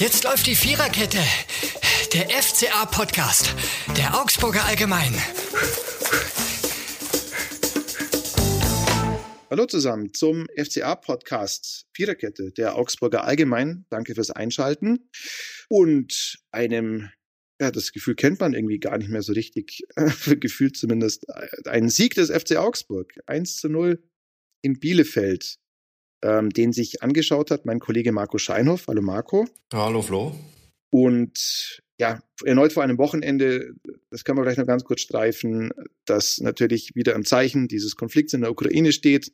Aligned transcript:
Jetzt 0.00 0.24
läuft 0.24 0.46
die 0.46 0.54
Viererkette. 0.54 1.18
Der 2.14 2.30
FCA-Podcast. 2.30 3.54
Der 3.98 4.18
Augsburger 4.18 4.64
Allgemein. 4.64 5.12
Hallo 9.50 9.66
zusammen 9.66 10.14
zum 10.14 10.46
FCA-Podcast 10.56 11.84
Viererkette 11.92 12.50
der 12.50 12.76
Augsburger 12.76 13.24
Allgemein. 13.24 13.84
Danke 13.90 14.14
fürs 14.14 14.30
Einschalten. 14.30 15.10
Und 15.68 16.38
einem, 16.50 17.10
ja, 17.60 17.70
das 17.70 17.92
Gefühl 17.92 18.14
kennt 18.14 18.40
man 18.40 18.54
irgendwie 18.54 18.78
gar 18.78 18.96
nicht 18.96 19.10
mehr 19.10 19.22
so 19.22 19.34
richtig, 19.34 19.82
gefühlt 20.40 20.78
zumindest, 20.78 21.26
einen 21.66 21.90
Sieg 21.90 22.14
des 22.14 22.30
FC 22.30 22.56
Augsburg. 22.56 23.12
1 23.26 23.58
zu 23.58 23.68
0 23.68 24.02
in 24.62 24.80
Bielefeld 24.80 25.59
ähm, 26.22 26.50
den 26.50 26.72
sich 26.72 27.02
angeschaut 27.02 27.50
hat, 27.50 27.66
mein 27.66 27.80
Kollege 27.80 28.12
Marco 28.12 28.38
Scheinhoff. 28.38 28.86
Hallo 28.88 29.02
Marco. 29.02 29.46
Hallo 29.72 30.02
Flo. 30.02 30.34
Und 30.90 31.80
ja, 32.00 32.18
erneut 32.46 32.72
vor 32.72 32.82
einem 32.82 32.96
Wochenende, 32.96 33.74
das 34.10 34.24
kann 34.24 34.34
man 34.34 34.44
vielleicht 34.44 34.58
noch 34.58 34.66
ganz 34.66 34.84
kurz 34.84 35.02
streifen, 35.02 35.70
das 36.06 36.40
natürlich 36.40 36.92
wieder 36.94 37.14
im 37.14 37.26
Zeichen 37.26 37.68
dieses 37.68 37.94
Konflikts 37.94 38.32
in 38.32 38.40
der 38.40 38.50
Ukraine 38.50 38.92
steht. 38.92 39.32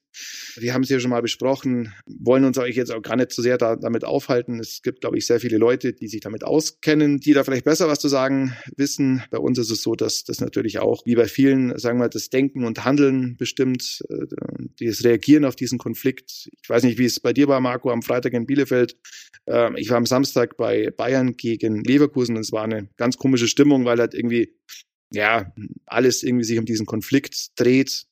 Wir 0.57 0.75
haben 0.75 0.83
es 0.83 0.89
ja 0.89 0.99
schon 0.99 1.11
mal 1.11 1.23
besprochen, 1.23 1.95
wollen 2.07 2.45
uns 2.45 2.59
euch 2.59 2.75
jetzt 2.75 2.93
auch 2.93 3.03
gar 3.03 3.15
nicht 3.15 3.33
so 3.33 3.41
sehr 3.41 3.57
da, 3.57 3.77
damit 3.77 4.05
aufhalten. 4.05 4.59
Es 4.59 4.83
gibt, 4.83 5.01
glaube 5.01 5.17
ich, 5.17 5.27
sehr 5.27 5.39
viele 5.39 5.59
Leute, 5.59 5.93
die 5.93 6.09
sich 6.09 6.21
damit 6.21 6.43
auskennen, 6.43 7.21
die 7.21 7.33
da 7.33 7.45
vielleicht 7.45 7.65
besser 7.65 7.87
was 7.87 8.01
zu 8.01 8.09
sagen 8.09 8.57
wissen. 8.77 9.23
Bei 9.31 9.39
uns 9.39 9.59
ist 9.59 9.71
es 9.71 9.83
so, 9.83 9.95
dass 9.95 10.25
das 10.25 10.41
natürlich 10.41 10.81
auch, 10.81 11.07
wie 11.07 11.15
bei 11.15 11.27
vielen, 11.27 11.79
sagen 11.79 12.01
wir, 12.01 12.09
das 12.09 12.31
Denken 12.31 12.65
und 12.65 12.85
Handeln 12.85 13.37
bestimmt, 13.37 14.05
äh, 14.09 14.27
das 14.81 15.05
Reagieren 15.05 15.45
auf 15.45 15.55
diesen 15.55 15.79
Konflikt. 15.79 16.51
Ich 16.61 16.69
weiß 16.69 16.83
nicht, 16.83 16.99
wie 16.99 17.05
es 17.05 17.21
bei 17.21 17.33
dir 17.33 17.47
war, 17.47 17.61
Marco, 17.61 17.91
am 17.91 18.03
Freitag 18.03 18.33
in 18.33 18.47
Bielefeld. 18.47 18.97
Ähm, 19.47 19.77
ich 19.77 19.89
war 19.91 19.97
am 19.99 20.07
Samstag 20.07 20.57
bei 20.57 20.91
Bayern 20.91 21.37
gegen 21.37 21.85
Leverkusen 21.85 22.37
und 22.37 22.43
es 22.43 22.53
war 22.57 22.65
eine 22.65 22.89
ganz 22.97 23.17
komische 23.19 23.47
Stimmung, 23.47 23.85
weil 23.85 24.01
halt 24.01 24.15
irgendwie 24.15 24.57
ja, 25.13 25.53
alles 25.87 26.23
irgendwie 26.23 26.45
sich 26.45 26.59
um 26.59 26.65
diesen 26.65 26.87
Konflikt 26.87 27.59
dreht. 27.61 28.07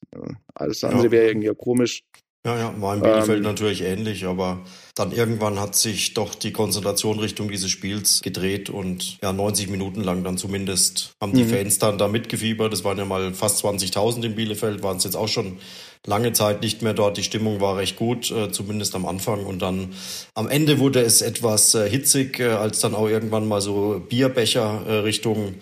Alles 0.55 0.84
andere 0.84 1.06
ja. 1.06 1.11
wäre 1.11 1.27
irgendwie 1.27 1.51
auch 1.51 1.59
komisch. 1.59 2.05
Ja, 2.47 2.59
ja, 2.59 2.75
war 2.78 2.95
in 2.95 3.00
Bielefeld 3.00 3.39
ähm, 3.39 3.42
natürlich 3.45 3.81
ähnlich, 3.81 4.27
aber 4.27 4.61
dann 4.95 5.12
irgendwann 5.12 5.59
hat 5.59 5.75
sich 5.75 6.12
doch 6.12 6.34
die 6.34 6.53
Konzentration 6.53 7.19
Richtung 7.19 7.48
dieses 7.48 7.70
Spiels 7.70 8.20
gedreht 8.20 8.69
und 8.69 9.19
ja, 9.23 9.33
90 9.33 9.70
Minuten 9.70 10.03
lang 10.03 10.25
dann 10.25 10.36
zumindest 10.36 11.14
haben 11.23 11.33
die 11.33 11.45
mhm. 11.45 11.48
Fans 11.48 11.78
dann 11.78 11.97
da 11.97 12.06
mitgefiebert. 12.06 12.70
Es 12.75 12.84
waren 12.84 12.98
ja 12.98 13.06
mal 13.06 13.33
fast 13.33 13.64
20.000 13.64 14.25
in 14.25 14.34
Bielefeld, 14.34 14.83
waren 14.83 14.98
es 14.98 15.05
jetzt 15.05 15.17
auch 15.17 15.28
schon 15.28 15.56
lange 16.05 16.34
Zeit 16.34 16.61
nicht 16.61 16.83
mehr 16.83 16.92
dort. 16.92 17.17
Die 17.17 17.23
Stimmung 17.23 17.62
war 17.62 17.78
recht 17.78 17.97
gut, 17.97 18.31
äh, 18.31 18.53
zumindest 18.53 18.95
am 18.95 19.06
Anfang 19.06 19.47
und 19.47 19.62
dann 19.62 19.95
am 20.34 20.47
Ende 20.47 20.79
wurde 20.79 21.01
es 21.01 21.23
etwas 21.23 21.75
äh, 21.75 21.89
hitzig, 21.89 22.41
äh, 22.41 22.48
als 22.48 22.79
dann 22.81 22.95
auch 22.95 23.08
irgendwann 23.08 23.48
mal 23.48 23.62
so 23.62 24.03
Bierbecher 24.06 24.83
äh, 24.86 24.92
Richtung 24.97 25.55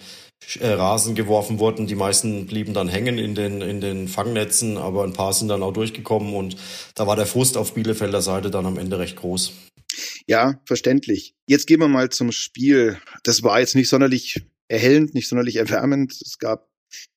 Rasen 0.61 1.15
geworfen 1.15 1.59
wurden. 1.59 1.87
Die 1.87 1.95
meisten 1.95 2.47
blieben 2.47 2.75
dann 2.75 2.89
hängen 2.89 3.19
in 3.19 3.35
den, 3.35 3.61
in 3.61 3.81
den 3.81 4.09
Fangnetzen, 4.09 4.77
aber 4.77 5.05
ein 5.05 5.12
paar 5.12 5.33
sind 5.33 5.48
dann 5.48 5.62
auch 5.62 5.73
durchgekommen 5.73 6.35
und 6.35 6.57
da 6.95 7.07
war 7.07 7.17
der 7.17 7.27
Frust 7.27 7.57
auf 7.57 7.75
Bielefelder 7.75 8.23
Seite 8.23 8.51
dann 8.51 8.67
am 8.67 8.79
Ende 8.79 8.98
recht 8.98 9.17
groß. 9.17 9.53
Ja, 10.27 10.61
verständlich. 10.65 11.35
Jetzt 11.47 11.67
gehen 11.67 11.81
wir 11.81 11.89
mal 11.89 12.11
zum 12.11 12.33
Spiel. 12.33 12.98
Das 13.25 13.43
war 13.43 13.61
jetzt 13.61 13.75
nicht 13.75 13.89
sonderlich 13.89 14.43
erhellend, 14.69 15.15
nicht 15.15 15.29
sonderlich 15.29 15.57
erwärmend. 15.57 16.13
Es 16.25 16.39
gab, 16.39 16.69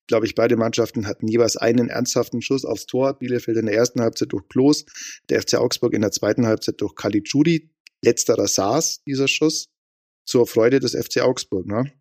glaube 0.08 0.26
ich, 0.26 0.36
beide 0.36 0.58
Mannschaften 0.58 1.08
hatten 1.08 1.28
jeweils 1.28 1.58
einen 1.58 1.90
ernsthaften 1.90 2.42
Schuss 2.42 2.66
aufs 2.66 2.86
Tor. 2.86 3.18
Bielefeld 3.18 3.58
in 3.58 3.66
der 3.66 3.76
ersten 3.76 4.02
Halbzeit 4.02 4.34
durch 4.34 4.48
Klos, 4.50 4.86
der 5.30 5.42
FC 5.42 5.56
Augsburg 5.56 5.94
in 5.94 6.02
der 6.02 6.12
zweiten 6.12 6.46
Halbzeit 6.46 6.82
durch 6.82 6.96
Caligiuri. 6.96 7.70
Letzterer 8.04 8.48
saß, 8.48 9.04
dieser 9.04 9.28
Schuss, 9.28 9.70
zur 10.26 10.48
Freude 10.48 10.80
des 10.80 10.94
FC 10.94 11.22
Augsburg. 11.22 11.66
Ne? 11.66 11.92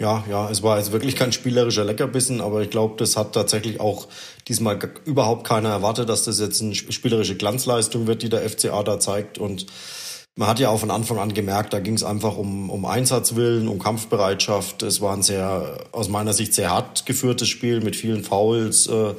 Ja, 0.00 0.24
ja, 0.30 0.48
es 0.48 0.62
war 0.62 0.78
jetzt 0.78 0.92
wirklich 0.92 1.16
kein 1.16 1.32
spielerischer 1.32 1.84
Leckerbissen, 1.84 2.40
aber 2.40 2.62
ich 2.62 2.70
glaube, 2.70 2.94
das 2.98 3.16
hat 3.16 3.32
tatsächlich 3.32 3.80
auch 3.80 4.06
diesmal 4.46 4.78
überhaupt 5.04 5.46
keiner 5.46 5.70
erwartet, 5.70 6.08
dass 6.08 6.22
das 6.24 6.38
jetzt 6.38 6.62
eine 6.62 6.74
spielerische 6.74 7.36
Glanzleistung 7.36 8.06
wird, 8.06 8.22
die 8.22 8.28
der 8.28 8.48
FCA 8.48 8.82
da 8.84 9.00
zeigt. 9.00 9.38
Und 9.38 9.66
man 10.36 10.48
hat 10.48 10.60
ja 10.60 10.68
auch 10.68 10.78
von 10.78 10.92
Anfang 10.92 11.18
an 11.18 11.34
gemerkt, 11.34 11.72
da 11.72 11.80
ging 11.80 11.94
es 11.94 12.04
einfach 12.04 12.36
um, 12.36 12.70
um 12.70 12.84
Einsatzwillen, 12.84 13.66
um 13.66 13.80
Kampfbereitschaft. 13.80 14.84
Es 14.84 15.00
war 15.00 15.14
ein 15.14 15.22
sehr, 15.22 15.88
aus 15.90 16.08
meiner 16.08 16.32
Sicht, 16.32 16.54
sehr 16.54 16.70
hart 16.70 17.04
geführtes 17.04 17.48
Spiel 17.48 17.80
mit 17.80 17.96
vielen 17.96 18.22
Fouls. 18.22 18.86
Äh, 18.86 19.14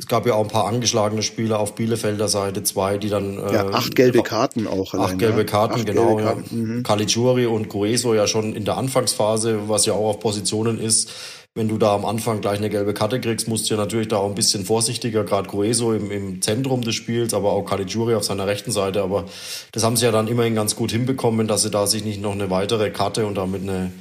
es 0.00 0.06
gab 0.06 0.26
ja 0.26 0.32
auch 0.32 0.44
ein 0.44 0.48
paar 0.48 0.66
angeschlagene 0.66 1.22
Spieler 1.22 1.60
auf 1.60 1.74
Bielefelder 1.74 2.26
Seite, 2.26 2.62
zwei, 2.62 2.96
die 2.96 3.10
dann. 3.10 3.36
Äh, 3.36 3.52
ja, 3.52 3.68
acht 3.68 3.94
gelbe 3.94 4.22
Karten 4.22 4.66
auch. 4.66 4.94
Allein, 4.94 5.06
acht 5.06 5.18
gelbe 5.18 5.44
Karten, 5.44 5.74
acht 5.74 5.86
genau. 5.86 6.16
Gelbe 6.16 6.22
Karten. 6.22 6.44
Ja. 6.50 6.56
Mhm. 6.56 6.82
Caligiuri 6.82 7.44
und 7.44 7.68
Gueso 7.68 8.14
ja 8.14 8.26
schon 8.26 8.54
in 8.54 8.64
der 8.64 8.78
Anfangsphase, 8.78 9.68
was 9.68 9.84
ja 9.84 9.92
auch 9.92 10.08
auf 10.08 10.20
Positionen 10.20 10.80
ist. 10.80 11.12
Wenn 11.54 11.68
du 11.68 11.76
da 11.76 11.94
am 11.94 12.06
Anfang 12.06 12.40
gleich 12.40 12.58
eine 12.58 12.70
gelbe 12.70 12.94
Karte 12.94 13.20
kriegst, 13.20 13.46
musst 13.46 13.68
du 13.68 13.74
ja 13.74 13.80
natürlich 13.80 14.08
da 14.08 14.16
auch 14.16 14.28
ein 14.28 14.34
bisschen 14.34 14.64
vorsichtiger, 14.64 15.24
gerade 15.24 15.50
Gueso 15.50 15.92
im, 15.92 16.10
im 16.10 16.40
Zentrum 16.40 16.80
des 16.80 16.94
Spiels, 16.94 17.34
aber 17.34 17.52
auch 17.52 17.64
Caligiuri 17.64 18.14
auf 18.14 18.24
seiner 18.24 18.46
rechten 18.46 18.70
Seite. 18.70 19.02
Aber 19.02 19.26
das 19.72 19.84
haben 19.84 19.96
sie 19.96 20.06
ja 20.06 20.12
dann 20.12 20.28
immerhin 20.28 20.54
ganz 20.54 20.76
gut 20.76 20.92
hinbekommen, 20.92 21.46
dass 21.46 21.62
sie 21.62 21.70
da 21.70 21.86
sich 21.86 22.04
nicht 22.04 22.22
noch 22.22 22.32
eine 22.32 22.48
weitere 22.48 22.90
Karte 22.90 23.26
und 23.26 23.34
damit 23.34 23.62
eine 23.62 23.92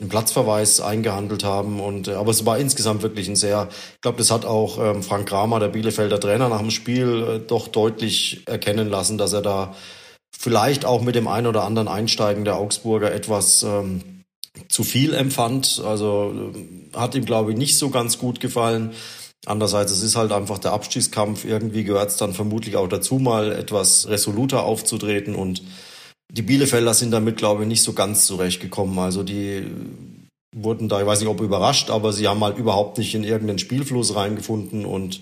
einen 0.00 0.08
Platzverweis 0.08 0.80
eingehandelt 0.80 1.44
haben. 1.44 1.80
Und 1.80 2.08
äh, 2.08 2.14
aber 2.14 2.30
es 2.30 2.44
war 2.46 2.58
insgesamt 2.58 3.02
wirklich 3.02 3.28
ein 3.28 3.36
sehr, 3.36 3.68
ich 3.94 4.00
glaube, 4.00 4.18
das 4.18 4.30
hat 4.30 4.44
auch 4.44 4.78
ähm, 4.78 5.02
Frank 5.02 5.28
Kramer, 5.28 5.60
der 5.60 5.68
Bielefelder 5.68 6.20
Trainer, 6.20 6.48
nach 6.48 6.60
dem 6.60 6.70
Spiel 6.70 7.22
äh, 7.22 7.38
doch 7.46 7.68
deutlich 7.68 8.42
erkennen 8.46 8.88
lassen, 8.88 9.18
dass 9.18 9.32
er 9.32 9.42
da 9.42 9.74
vielleicht 10.36 10.84
auch 10.84 11.02
mit 11.02 11.14
dem 11.14 11.28
einen 11.28 11.46
oder 11.46 11.64
anderen 11.64 11.88
Einsteigen 11.88 12.44
der 12.44 12.56
Augsburger 12.56 13.12
etwas 13.12 13.62
ähm, 13.62 14.22
zu 14.68 14.84
viel 14.84 15.14
empfand. 15.14 15.82
Also 15.84 16.52
äh, 16.54 16.96
hat 16.96 17.14
ihm, 17.14 17.24
glaube 17.24 17.52
ich, 17.52 17.56
nicht 17.56 17.78
so 17.78 17.90
ganz 17.90 18.18
gut 18.18 18.40
gefallen. 18.40 18.92
Andererseits, 19.44 19.90
es 19.90 20.02
ist 20.02 20.14
halt 20.14 20.30
einfach 20.30 20.58
der 20.58 20.72
Abstiegskampf. 20.72 21.44
Irgendwie 21.44 21.84
gehört 21.84 22.10
es 22.10 22.16
dann 22.16 22.32
vermutlich 22.32 22.76
auch 22.76 22.88
dazu, 22.88 23.18
mal 23.18 23.50
etwas 23.52 24.08
resoluter 24.08 24.62
aufzutreten 24.62 25.34
und 25.34 25.62
die 26.32 26.42
Bielefelder 26.42 26.94
sind 26.94 27.10
damit, 27.10 27.36
glaube 27.36 27.62
ich, 27.62 27.68
nicht 27.68 27.82
so 27.82 27.92
ganz 27.92 28.26
zurechtgekommen. 28.26 28.98
Also 28.98 29.22
die 29.22 29.66
wurden 30.54 30.88
da, 30.88 31.00
ich 31.00 31.06
weiß 31.06 31.20
nicht, 31.20 31.28
ob 31.28 31.40
überrascht, 31.40 31.90
aber 31.90 32.12
sie 32.12 32.26
haben 32.26 32.42
halt 32.42 32.58
überhaupt 32.58 32.98
nicht 32.98 33.14
in 33.14 33.24
irgendeinen 33.24 33.58
Spielfluss 33.58 34.14
reingefunden 34.14 34.84
und 34.84 35.20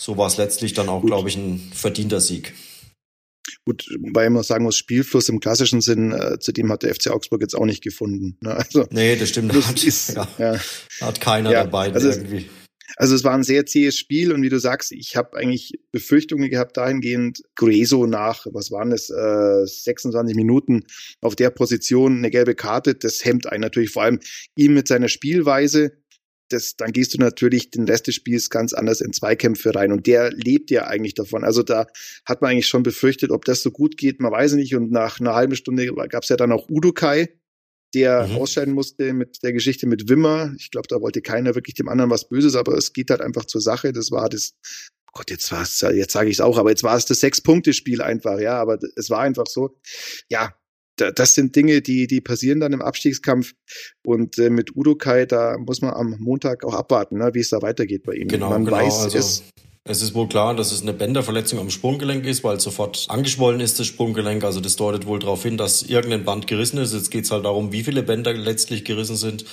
so 0.00 0.16
war 0.16 0.26
es 0.26 0.36
letztlich 0.36 0.72
dann 0.72 0.88
auch, 0.88 1.00
Gut. 1.00 1.10
glaube 1.10 1.28
ich, 1.28 1.36
ein 1.36 1.72
verdienter 1.74 2.20
Sieg. 2.20 2.54
Gut, 3.64 3.88
wobei 4.00 4.30
man 4.30 4.44
sagen 4.44 4.64
muss, 4.64 4.76
Spielfluss 4.76 5.28
im 5.28 5.40
klassischen 5.40 5.80
Sinn, 5.80 6.12
äh, 6.12 6.38
zu 6.38 6.52
dem 6.52 6.70
hat 6.70 6.82
der 6.82 6.94
FC 6.94 7.10
Augsburg 7.10 7.40
jetzt 7.40 7.54
auch 7.54 7.64
nicht 7.64 7.82
gefunden. 7.82 8.36
Ne? 8.40 8.54
Also, 8.54 8.86
nee, 8.90 9.16
das 9.16 9.30
stimmt. 9.30 9.54
Das 9.54 9.66
hat, 9.66 9.82
ist, 9.84 10.14
ja, 10.14 10.28
ja. 10.38 10.60
hat 11.00 11.20
keiner 11.20 11.50
ja, 11.50 11.64
dabei 11.64 11.92
also 11.92 12.10
irgendwie. 12.10 12.48
Also 12.96 13.14
es 13.14 13.24
war 13.24 13.34
ein 13.34 13.42
sehr 13.42 13.66
zähes 13.66 13.98
Spiel 13.98 14.32
und 14.32 14.42
wie 14.42 14.48
du 14.48 14.58
sagst, 14.58 14.90
ich 14.90 15.16
habe 15.16 15.36
eigentlich 15.36 15.78
Befürchtungen 15.92 16.48
gehabt 16.48 16.78
dahingehend, 16.78 17.42
Grueso 17.54 18.06
nach, 18.06 18.46
was 18.52 18.70
waren 18.70 18.90
es, 18.90 19.10
äh, 19.10 19.66
26 19.66 20.34
Minuten 20.34 20.84
auf 21.20 21.36
der 21.36 21.50
Position 21.50 22.18
eine 22.18 22.30
gelbe 22.30 22.54
Karte, 22.54 22.94
das 22.94 23.24
hemmt 23.24 23.46
einen 23.52 23.60
natürlich 23.60 23.90
vor 23.90 24.04
allem 24.04 24.20
ihm 24.56 24.72
mit 24.72 24.88
seiner 24.88 25.08
Spielweise. 25.08 25.92
Das, 26.48 26.76
dann 26.76 26.92
gehst 26.92 27.12
du 27.12 27.18
natürlich 27.18 27.70
den 27.70 27.84
Rest 27.84 28.06
des 28.06 28.14
Spiels 28.14 28.50
ganz 28.50 28.72
anders 28.72 29.00
in 29.00 29.12
Zweikämpfe 29.12 29.74
rein 29.74 29.92
und 29.92 30.06
der 30.06 30.30
lebt 30.30 30.70
ja 30.70 30.86
eigentlich 30.86 31.14
davon. 31.14 31.44
Also 31.44 31.62
da 31.62 31.86
hat 32.24 32.40
man 32.40 32.52
eigentlich 32.52 32.68
schon 32.68 32.84
befürchtet, 32.84 33.30
ob 33.30 33.44
das 33.44 33.62
so 33.62 33.72
gut 33.72 33.96
geht, 33.96 34.20
man 34.20 34.30
weiß 34.32 34.52
nicht. 34.52 34.74
Und 34.76 34.90
nach 34.92 35.20
einer 35.20 35.34
halben 35.34 35.56
Stunde 35.56 35.92
gab 36.08 36.22
es 36.22 36.28
ja 36.28 36.36
dann 36.36 36.52
auch 36.52 36.70
Udukai, 36.70 37.28
der 37.94 38.26
mhm. 38.26 38.36
ausscheiden 38.36 38.74
musste 38.74 39.12
mit 39.12 39.42
der 39.42 39.52
Geschichte 39.52 39.86
mit 39.86 40.08
Wimmer. 40.08 40.52
Ich 40.58 40.70
glaube, 40.70 40.88
da 40.88 41.00
wollte 41.00 41.22
keiner 41.22 41.54
wirklich 41.54 41.74
dem 41.74 41.88
anderen 41.88 42.10
was 42.10 42.28
Böses, 42.28 42.56
aber 42.56 42.76
es 42.76 42.92
geht 42.92 43.10
halt 43.10 43.20
einfach 43.20 43.44
zur 43.44 43.60
Sache. 43.60 43.92
Das 43.92 44.10
war 44.10 44.28
das, 44.28 44.54
oh 45.08 45.12
Gott, 45.12 45.30
jetzt 45.30 45.50
war 45.52 45.62
es, 45.62 45.80
jetzt 45.80 46.12
sage 46.12 46.28
ich 46.28 46.36
es 46.36 46.40
auch, 46.40 46.58
aber 46.58 46.70
jetzt 46.70 46.82
war 46.82 46.96
es 46.96 47.06
das 47.06 47.20
Sechs-Punkte-Spiel 47.20 48.02
einfach, 48.02 48.38
ja, 48.38 48.60
aber 48.60 48.78
es 48.96 49.10
war 49.10 49.20
einfach 49.20 49.46
so. 49.46 49.78
Ja, 50.28 50.54
das 50.96 51.34
sind 51.34 51.54
Dinge, 51.54 51.82
die, 51.82 52.06
die 52.06 52.20
passieren 52.20 52.60
dann 52.60 52.72
im 52.72 52.82
Abstiegskampf. 52.82 53.52
Und 54.04 54.38
äh, 54.38 54.50
mit 54.50 54.74
Udo 54.74 54.94
Kai, 54.94 55.26
da 55.26 55.58
muss 55.58 55.82
man 55.82 55.92
am 55.92 56.16
Montag 56.18 56.64
auch 56.64 56.74
abwarten, 56.74 57.18
ne, 57.18 57.30
wie 57.34 57.40
es 57.40 57.50
da 57.50 57.62
weitergeht 57.62 58.02
bei 58.04 58.14
ihm. 58.14 58.28
Genau, 58.28 58.50
man 58.50 58.64
genau, 58.64 58.78
weiß 58.78 59.00
also 59.00 59.18
es. 59.18 59.44
Es 59.88 60.02
ist 60.02 60.14
wohl 60.14 60.28
klar, 60.28 60.56
dass 60.56 60.72
es 60.72 60.82
eine 60.82 60.92
Bänderverletzung 60.92 61.60
am 61.60 61.70
Sprunggelenk 61.70 62.26
ist, 62.26 62.42
weil 62.42 62.58
sofort 62.58 63.06
angeschwollen 63.08 63.60
ist 63.60 63.78
das 63.78 63.86
Sprunggelenk. 63.86 64.42
Also 64.42 64.58
das 64.58 64.74
deutet 64.74 65.06
wohl 65.06 65.20
darauf 65.20 65.44
hin, 65.44 65.56
dass 65.56 65.84
irgendein 65.84 66.24
Band 66.24 66.48
gerissen 66.48 66.78
ist. 66.78 66.92
Jetzt 66.92 67.12
geht 67.12 67.24
es 67.24 67.30
halt 67.30 67.44
darum, 67.44 67.70
wie 67.70 67.84
viele 67.84 68.02
Bänder 68.02 68.32
letztlich 68.32 68.84
gerissen 68.84 69.14
sind. 69.14 69.44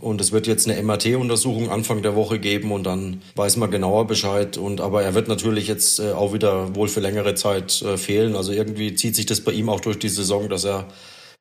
Und 0.00 0.20
es 0.20 0.30
wird 0.30 0.46
jetzt 0.46 0.68
eine 0.68 0.80
MRT-Untersuchung 0.80 1.68
Anfang 1.68 2.02
der 2.02 2.14
Woche 2.14 2.38
geben 2.38 2.70
und 2.70 2.84
dann 2.84 3.22
weiß 3.34 3.56
man 3.56 3.72
genauer 3.72 4.06
Bescheid. 4.06 4.56
Und 4.56 4.80
aber 4.80 5.02
er 5.02 5.14
wird 5.14 5.26
natürlich 5.26 5.66
jetzt 5.66 5.98
äh, 5.98 6.12
auch 6.12 6.32
wieder 6.32 6.76
wohl 6.76 6.86
für 6.86 7.00
längere 7.00 7.34
Zeit 7.34 7.82
äh, 7.82 7.96
fehlen. 7.96 8.36
Also 8.36 8.52
irgendwie 8.52 8.94
zieht 8.94 9.16
sich 9.16 9.26
das 9.26 9.40
bei 9.40 9.50
ihm 9.50 9.68
auch 9.68 9.80
durch 9.80 9.98
die 9.98 10.10
Saison, 10.10 10.48
dass 10.48 10.64
er 10.64 10.86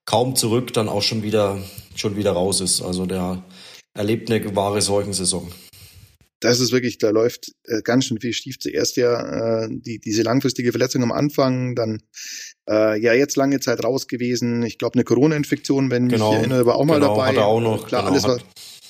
kaum 0.05 0.35
zurück 0.35 0.73
dann 0.73 0.89
auch 0.89 1.03
schon 1.03 1.21
wieder 1.21 1.59
schon 1.93 2.15
wieder 2.15 2.31
raus 2.31 2.59
ist. 2.59 2.81
Also 2.81 3.05
der 3.05 3.43
erlebt 3.93 4.31
eine 4.31 4.55
wahre 4.55 4.81
Seuchensaison. 4.81 5.51
Das 6.39 6.59
ist 6.59 6.71
wirklich, 6.71 6.97
da 6.97 7.09
läuft 7.09 7.53
äh, 7.63 7.81
ganz 7.81 8.05
schön 8.05 8.19
viel 8.19 8.33
schief. 8.33 8.59
Zuerst 8.59 8.97
ja 8.97 9.63
äh, 9.63 9.69
die, 9.69 9.99
diese 9.99 10.21
langfristige 10.21 10.71
Verletzung 10.71 11.03
am 11.03 11.11
Anfang, 11.11 11.75
dann 11.75 12.01
äh, 12.69 12.99
ja 12.99 13.13
jetzt 13.13 13.35
lange 13.35 13.59
Zeit 13.59 13.83
raus 13.83 14.07
gewesen. 14.07 14.63
Ich 14.63 14.77
glaube, 14.77 14.95
eine 14.95 15.03
Corona-Infektion, 15.03 15.89
wenn 15.91 16.09
genau, 16.09 16.33
ich 16.33 16.39
erinnere, 16.39 16.65
war 16.65 16.75
auch 16.75 16.85
mal 16.85 16.99
genau, 16.99 17.15
dabei. 17.15 17.29
Hat 17.29 17.37
er 17.37 17.45
auch 17.45 17.61
noch. 17.61 17.87
Klar, 17.87 18.03
genau, 18.03 18.11
alles, 18.11 18.23
hat, 18.25 18.45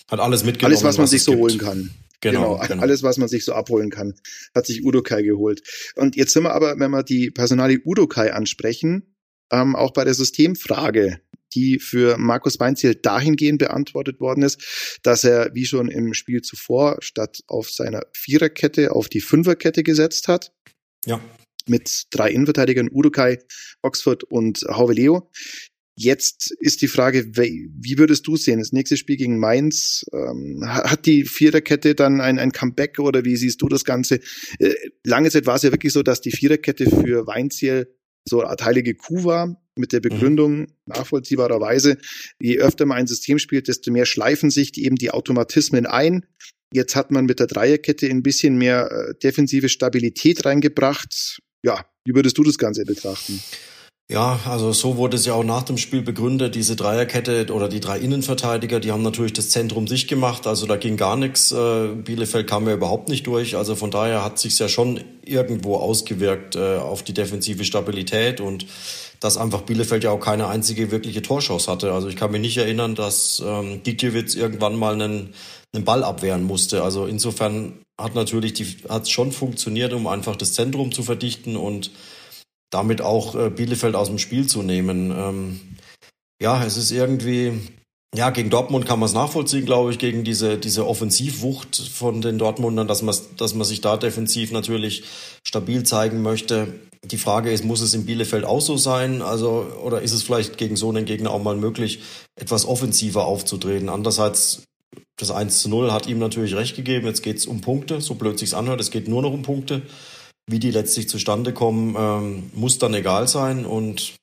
hat 0.10 0.20
alles 0.20 0.44
mitgenommen. 0.44 0.74
Alles, 0.74 0.84
was 0.84 0.98
man 0.98 1.04
was 1.04 1.12
sich 1.12 1.24
so 1.24 1.32
gibt. 1.32 1.44
holen 1.44 1.58
kann. 1.58 1.92
Genau, 2.22 2.60
genau, 2.68 2.82
Alles, 2.82 3.04
was 3.04 3.18
man 3.18 3.28
sich 3.28 3.46
so 3.46 3.54
abholen 3.54 3.92
kann, 3.92 4.16
hat 4.56 4.66
sich 4.66 4.84
Udokai 4.84 5.22
geholt. 5.22 5.62
Und 5.96 6.16
jetzt 6.16 6.34
sind 6.34 6.44
wir 6.44 6.54
aber, 6.54 6.80
wenn 6.80 6.90
wir 6.90 7.04
die 7.04 7.30
Personalie 7.30 7.80
Udokai 7.86 8.34
ansprechen, 8.34 9.16
ähm, 9.52 9.76
auch 9.76 9.92
bei 9.92 10.04
der 10.06 10.16
Systemfrage, 10.16 11.20
die 11.54 11.80
für 11.80 12.18
Markus 12.18 12.60
Weinziel 12.60 12.96
dahingehend 12.96 13.60
beantwortet 13.60 14.20
worden 14.20 14.44
ist, 14.44 15.00
dass 15.04 15.24
er, 15.24 15.52
wie 15.54 15.66
schon 15.66 15.90
im 15.90 16.14
Spiel 16.14 16.42
zuvor, 16.42 16.98
statt 17.02 17.40
auf 17.48 17.70
seiner 17.70 18.02
Viererkette 18.14 18.92
auf 18.92 19.10
die 19.10 19.22
Fünferkette 19.22 19.84
gesetzt 19.84 20.28
hat. 20.28 20.52
Ja. 21.06 21.22
Mit 21.68 22.06
drei 22.12 22.32
Innenverteidigern, 22.32 22.90
Udokai, 22.92 23.40
Oxford 23.82 24.24
und 24.24 24.62
Hauveleo. 24.70 25.32
Jetzt 25.98 26.52
ist 26.60 26.82
die 26.82 26.90
Frage, 26.90 27.26
wie 27.38 27.98
würdest 27.98 28.28
du 28.28 28.36
sehen? 28.36 28.60
Das 28.60 28.74
nächste 28.74 28.98
Spiel 28.98 29.16
gegen 29.16 29.40
Mainz, 29.40 30.04
ähm, 30.12 30.62
hat 30.68 31.06
die 31.06 31.24
Viererkette 31.24 31.96
dann 31.96 32.20
ein, 32.20 32.38
ein 32.38 32.52
Comeback 32.52 33.00
oder 33.00 33.24
wie 33.24 33.38
siehst 33.38 33.62
du 33.62 33.70
das 33.70 33.86
Ganze? 33.86 34.20
Äh, 34.60 34.74
lange 35.06 35.32
Zeit 35.32 35.46
war 35.46 35.56
es 35.56 35.62
ja 35.62 35.72
wirklich 35.72 35.94
so, 35.94 36.04
dass 36.04 36.20
die 36.20 36.32
Viererkette 36.32 36.90
für 36.90 37.26
Weinziel 37.28 37.96
so 38.28 38.42
eine 38.42 38.58
heilige 38.60 38.96
Kuh 38.96 39.24
war, 39.24 39.65
mit 39.78 39.92
der 39.92 40.00
mhm. 40.00 40.10
Begründung 40.10 40.68
nachvollziehbarerweise, 40.86 41.98
je 42.40 42.60
öfter 42.60 42.86
man 42.86 42.98
ein 42.98 43.08
System 43.08 43.40
spielt, 43.40 43.68
desto 43.68 43.92
mehr 43.92 44.06
schleifen 44.06 44.50
sich 44.50 44.72
die, 44.72 44.86
eben 44.86 44.96
die 44.96 45.12
Automatismen 45.12 45.86
ein. 45.86 46.26
Jetzt 46.74 46.96
hat 46.96 47.12
man 47.12 47.26
mit 47.26 47.40
der 47.40 47.48
Dreierkette 47.48 48.08
ein 48.08 48.24
bisschen 48.24 48.58
mehr 48.58 48.92
äh, 48.92 49.14
defensive 49.22 49.70
Stabilität 49.70 50.46
reingebracht. 50.46 51.40
Ja, 51.64 51.86
wie 52.06 52.16
würdest 52.16 52.38
du 52.38 52.44
das 52.44 52.58
Ganze 52.58 52.84
betrachten? 52.84 53.42
Ja, 54.08 54.40
also 54.46 54.72
so 54.72 54.98
wurde 54.98 55.18
es 55.18 55.26
ja 55.26 55.34
auch 55.34 55.44
nach 55.44 55.64
dem 55.64 55.80
Spiel 55.80 56.04
begründet. 56.04 56.54
Diese 56.54 56.76
Dreierkette 56.76 57.52
oder 57.52 57.68
die 57.68 57.80
drei 57.80 57.98
Innenverteidiger, 57.98 58.80
die 58.80 58.92
haben 58.92 59.02
natürlich 59.02 59.34
das 59.34 59.50
Zentrum 59.50 59.88
sich 59.88 60.08
gemacht. 60.08 60.46
Also 60.46 60.68
da 60.68 60.76
ging 60.78 60.96
gar 60.96 61.18
nichts. 61.18 61.52
Äh, 61.52 61.88
Bielefeld 61.88 62.46
kam 62.46 62.68
ja 62.68 62.76
überhaupt 62.76 63.10
nicht 63.10 63.26
durch. 63.26 63.56
Also 63.58 63.74
von 63.74 63.90
daher 63.90 64.24
hat 64.24 64.38
sich 64.38 64.60
ja 64.60 64.70
schon 64.70 65.04
irgendwo 65.24 65.78
ausgewirkt 65.78 66.56
äh, 66.56 66.76
auf 66.78 67.02
die 67.02 67.14
defensive 67.14 67.66
Stabilität 67.66 68.42
und 68.42 68.68
dass 69.20 69.38
einfach 69.38 69.62
Bielefeld 69.62 70.04
ja 70.04 70.12
auch 70.12 70.20
keine 70.20 70.48
einzige 70.48 70.92
wirkliche 70.92 71.22
Torschance 71.22 71.72
hatte. 71.72 71.94
Also 71.94 72.08
ich 72.08 72.16
kann 72.16 72.32
mich 72.32 72.42
nicht 72.42 72.58
erinnern, 72.58 72.96
dass 72.96 73.42
ähm, 73.46 73.82
Gikiewicz 73.84 74.36
irgendwann 74.36 74.76
mal 74.76 74.94
einen, 74.94 75.34
einen 75.74 75.86
Ball 75.86 76.04
abwehren 76.04 76.44
musste. 76.44 76.84
Also 76.84 77.06
insofern 77.06 77.74
hat 78.00 78.16
natürlich 78.16 78.54
die 78.54 78.78
hat 78.90 79.10
schon 79.10 79.32
funktioniert, 79.32 79.94
um 79.94 80.08
einfach 80.08 80.36
das 80.36 80.54
Zentrum 80.54 80.92
zu 80.92 81.04
verdichten 81.04 81.56
und 81.56 81.92
damit 82.70 83.02
auch 83.02 83.36
äh, 83.36 83.50
Bielefeld 83.50 83.96
aus 83.96 84.08
dem 84.08 84.20
Spiel 84.20 84.48
zu 84.48 84.62
nehmen. 84.62 85.12
Ähm, 85.12 85.60
ja, 86.42 86.64
es 86.66 86.76
ist 86.76 86.92
irgendwie, 86.92 87.54
ja, 88.14 88.30
gegen 88.30 88.50
Dortmund 88.50 88.86
kann 88.86 89.00
man 89.00 89.08
es 89.08 89.14
nachvollziehen, 89.14 89.66
glaube 89.66 89.92
ich, 89.92 90.00
gegen 90.00 90.24
diese, 90.24 90.58
diese 90.58 90.86
Offensivwucht 90.86 91.78
von 91.78 92.22
den 92.22 92.38
Dortmundern, 92.38 92.88
dass 92.88 93.02
man, 93.02 93.16
dass 93.38 93.54
man 93.54 93.66
sich 93.66 93.82
da 93.82 93.96
defensiv 93.96 94.52
natürlich 94.52 95.04
stabil 95.48 95.84
zeigen 95.84 96.22
möchte. 96.22 96.74
Die 97.12 97.18
Frage 97.18 97.52
ist, 97.52 97.64
muss 97.64 97.82
es 97.82 97.94
in 97.94 98.06
Bielefeld 98.06 98.46
auch 98.46 98.62
so 98.62 98.78
sein? 98.78 99.22
Also, 99.22 99.68
oder 99.84 100.02
ist 100.02 100.12
es 100.12 100.24
vielleicht 100.24 100.58
gegen 100.58 100.76
so 100.76 100.90
einen 100.90 101.06
Gegner 101.06 101.32
auch 101.32 101.42
mal 101.42 101.56
möglich, 101.56 102.00
etwas 102.36 102.66
offensiver 102.66 103.26
aufzutreten? 103.26 103.90
Andererseits, 103.90 104.64
das 105.18 105.32
1 105.32 105.62
zu 105.62 105.70
0 105.70 105.92
hat 105.92 106.08
ihm 106.08 106.20
natürlich 106.20 106.56
recht 106.56 106.76
gegeben. 106.76 107.06
Jetzt 107.06 107.22
geht 107.22 107.38
es 107.38 107.46
um 107.46 107.62
Punkte, 107.62 108.02
so 108.02 108.16
blöd 108.16 108.40
sich's 108.40 108.54
anhört. 108.54 108.82
Es 108.82 108.92
geht 108.92 109.08
nur 109.08 109.22
noch 109.22 109.34
um 109.34 109.44
Punkte. 109.44 109.84
Wie 110.48 110.60
die 110.60 110.72
letztlich 110.72 111.10
zustande 111.10 111.54
kommen, 111.54 111.96
ähm, 111.98 112.52
muss 112.54 112.78
dann 112.78 112.94
egal 112.94 113.28
sein. 113.28 113.66
Und 113.66 114.14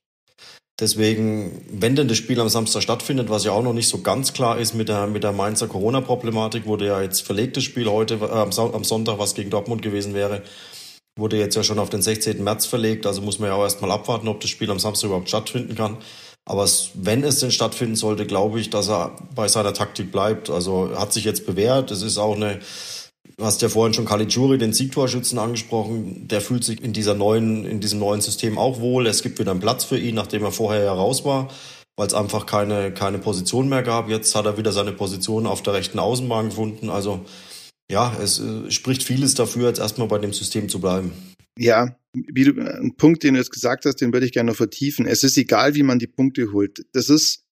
deswegen, 0.81 1.63
wenn 1.71 1.97
denn 1.97 2.09
das 2.09 2.17
Spiel 2.17 2.41
am 2.41 2.49
Samstag 2.49 2.83
stattfindet, 2.83 3.29
was 3.29 3.45
ja 3.45 3.53
auch 3.53 3.63
noch 3.63 3.73
nicht 3.73 3.89
so 3.89 3.99
ganz 3.99 4.33
klar 4.33 4.59
ist 4.59 4.75
mit 4.75 4.89
der, 4.89 5.07
mit 5.07 5.25
der 5.25 5.33
Mainzer 5.33 5.69
Corona-Problematik, 5.69 6.67
wurde 6.67 6.87
ja 6.87 7.03
jetzt 7.03 7.23
verlegtes 7.23 7.65
Spiel 7.65 7.89
heute 7.89 8.15
äh, 8.15 8.27
am 8.27 8.85
Sonntag, 8.85 9.19
was 9.19 9.35
gegen 9.35 9.51
Dortmund 9.51 9.83
gewesen 9.83 10.15
wäre, 10.15 10.43
wurde 11.17 11.39
jetzt 11.39 11.55
ja 11.55 11.63
schon 11.63 11.79
auf 11.79 11.91
den 11.91 12.03
16. 12.03 12.43
März 12.43 12.67
verlegt. 12.67 13.07
Also 13.07 13.23
muss 13.23 13.39
man 13.39 13.49
ja 13.49 13.55
auch 13.55 13.63
erstmal 13.63 13.91
abwarten, 13.91 14.29
ob 14.29 14.41
das 14.41 14.51
Spiel 14.51 14.71
am 14.71 14.79
Samstag 14.79 15.09
überhaupt 15.09 15.29
stattfinden 15.29 15.75
kann. 15.75 15.99
Aber 16.45 16.65
es, 16.65 16.91
wenn 16.95 17.23
es 17.23 17.41
denn 17.41 17.53
stattfinden 17.53 17.97
sollte, 17.97 18.27
glaube 18.27 18.59
ich, 18.61 18.71
dass 18.71 18.89
er 18.89 19.17
bei 19.35 19.49
seiner 19.49 19.75
Taktik 19.75 20.11
bleibt. 20.11 20.51
Also 20.51 20.91
hat 20.99 21.13
sich 21.13 21.25
jetzt 21.25 21.47
bewährt. 21.47 21.91
Es 21.91 22.03
ist 22.03 22.19
auch 22.19 22.35
eine 22.35 22.61
Du 23.37 23.47
hast 23.47 23.63
ja 23.63 23.69
vorhin 23.69 23.95
schon 23.95 24.05
Caligiuri, 24.05 24.59
den 24.59 24.73
Siegtorschützen, 24.73 25.39
angesprochen. 25.39 26.29
Der 26.29 26.41
fühlt 26.41 26.65
sich 26.65 26.83
in 26.83 26.93
dieser 26.93 27.15
neuen, 27.15 27.65
in 27.65 27.81
diesem 27.81 27.99
neuen 27.99 28.21
System 28.21 28.59
auch 28.59 28.81
wohl. 28.81 29.07
Es 29.07 29.23
gibt 29.23 29.39
wieder 29.39 29.53
einen 29.53 29.61
Platz 29.61 29.85
für 29.85 29.99
ihn, 29.99 30.15
nachdem 30.15 30.45
er 30.45 30.53
vorher 30.53 30.85
ja 30.85 30.93
raus 30.93 31.25
war, 31.25 31.49
weil 31.97 32.07
es 32.07 32.15
einfach 32.15 32.47
keine, 32.47 32.93
keine 32.93 33.19
Position 33.19 33.69
mehr 33.69 33.83
gab. 33.83 34.09
Jetzt 34.09 34.35
hat 34.35 34.47
er 34.47 34.59
wieder 34.59 34.73
seine 34.73 34.93
Position 34.93 35.47
auf 35.47 35.63
der 35.63 35.73
rechten 35.73 35.99
Außenbahn 35.99 36.51
gefunden. 36.51 36.91
Also, 36.91 37.23
ja, 37.93 38.17
es 38.23 38.41
äh, 38.41 38.71
spricht 38.71 39.03
vieles 39.03 39.35
dafür, 39.35 39.69
jetzt 39.69 39.79
erstmal 39.79 40.09
bei 40.09 40.19
dem 40.19 40.33
System 40.33 40.69
zu 40.71 40.81
bleiben. 40.81 41.13
Ja, 41.59 41.95
wie 42.15 42.45
du, 42.45 42.53
ein 42.59 42.97
Punkt, 42.97 43.23
den 43.23 43.35
du 43.35 43.41
jetzt 43.41 43.53
gesagt 43.53 43.85
hast, 43.85 43.97
den 43.97 44.15
würde 44.15 44.25
ich 44.25 44.33
gerne 44.33 44.51
noch 44.51 44.57
vertiefen. 44.57 45.07
Es 45.07 45.23
ist 45.23 45.37
egal, 45.37 45.75
wie 45.75 45.83
man 45.83 45.99
die 45.99 46.07
Punkte 46.07 46.53
holt. 46.53 46.87
Das 46.95 47.11
ist, 47.11 47.45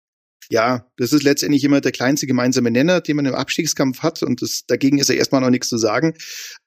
ja, 0.49 0.91
das 0.97 1.13
ist 1.13 1.23
letztendlich 1.25 1.63
immer 1.63 1.83
der 1.83 1.93
kleinste 1.93 2.27
gemeinsame 2.27 2.71
Nenner, 2.71 3.03
den 3.03 3.17
man 3.17 3.27
im 3.27 3.35
Abstiegskampf 3.35 4.01
hat 4.01 4.23
und 4.23 4.41
das, 4.41 4.65
dagegen 4.67 4.99
ist 4.99 5.11
ja 5.11 5.15
erstmal 5.15 5.43
noch 5.43 5.51
nichts 5.51 5.69
zu 5.69 5.77
sagen. 5.77 6.15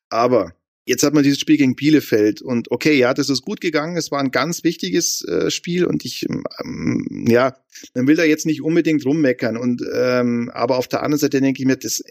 Aber 0.09 0.53
jetzt 0.85 1.01
hat 1.01 1.15
man 1.15 1.23
dieses 1.23 1.39
Spiel 1.39 1.57
gegen 1.57 1.75
Bielefeld 1.75 2.43
und 2.43 2.69
okay, 2.69 2.95
ja, 2.95 3.15
das 3.15 3.29
ist 3.29 3.41
gut 3.41 3.59
gegangen. 3.59 3.97
Es 3.97 4.11
war 4.11 4.19
ein 4.19 4.29
ganz 4.29 4.63
wichtiges 4.63 5.23
äh, 5.23 5.49
Spiel 5.49 5.85
und 5.85 6.05
ich, 6.05 6.27
ähm, 6.63 7.25
ja, 7.27 7.57
man 7.95 8.05
will 8.05 8.17
da 8.17 8.23
jetzt 8.23 8.45
nicht 8.45 8.61
unbedingt 8.61 9.03
rummeckern 9.03 9.57
und 9.57 9.81
ähm, 9.95 10.51
aber 10.53 10.77
auf 10.77 10.87
der 10.87 11.01
anderen 11.01 11.19
Seite 11.19 11.41
denke 11.41 11.59
ich 11.59 11.67
mir, 11.67 11.77
das 11.77 12.03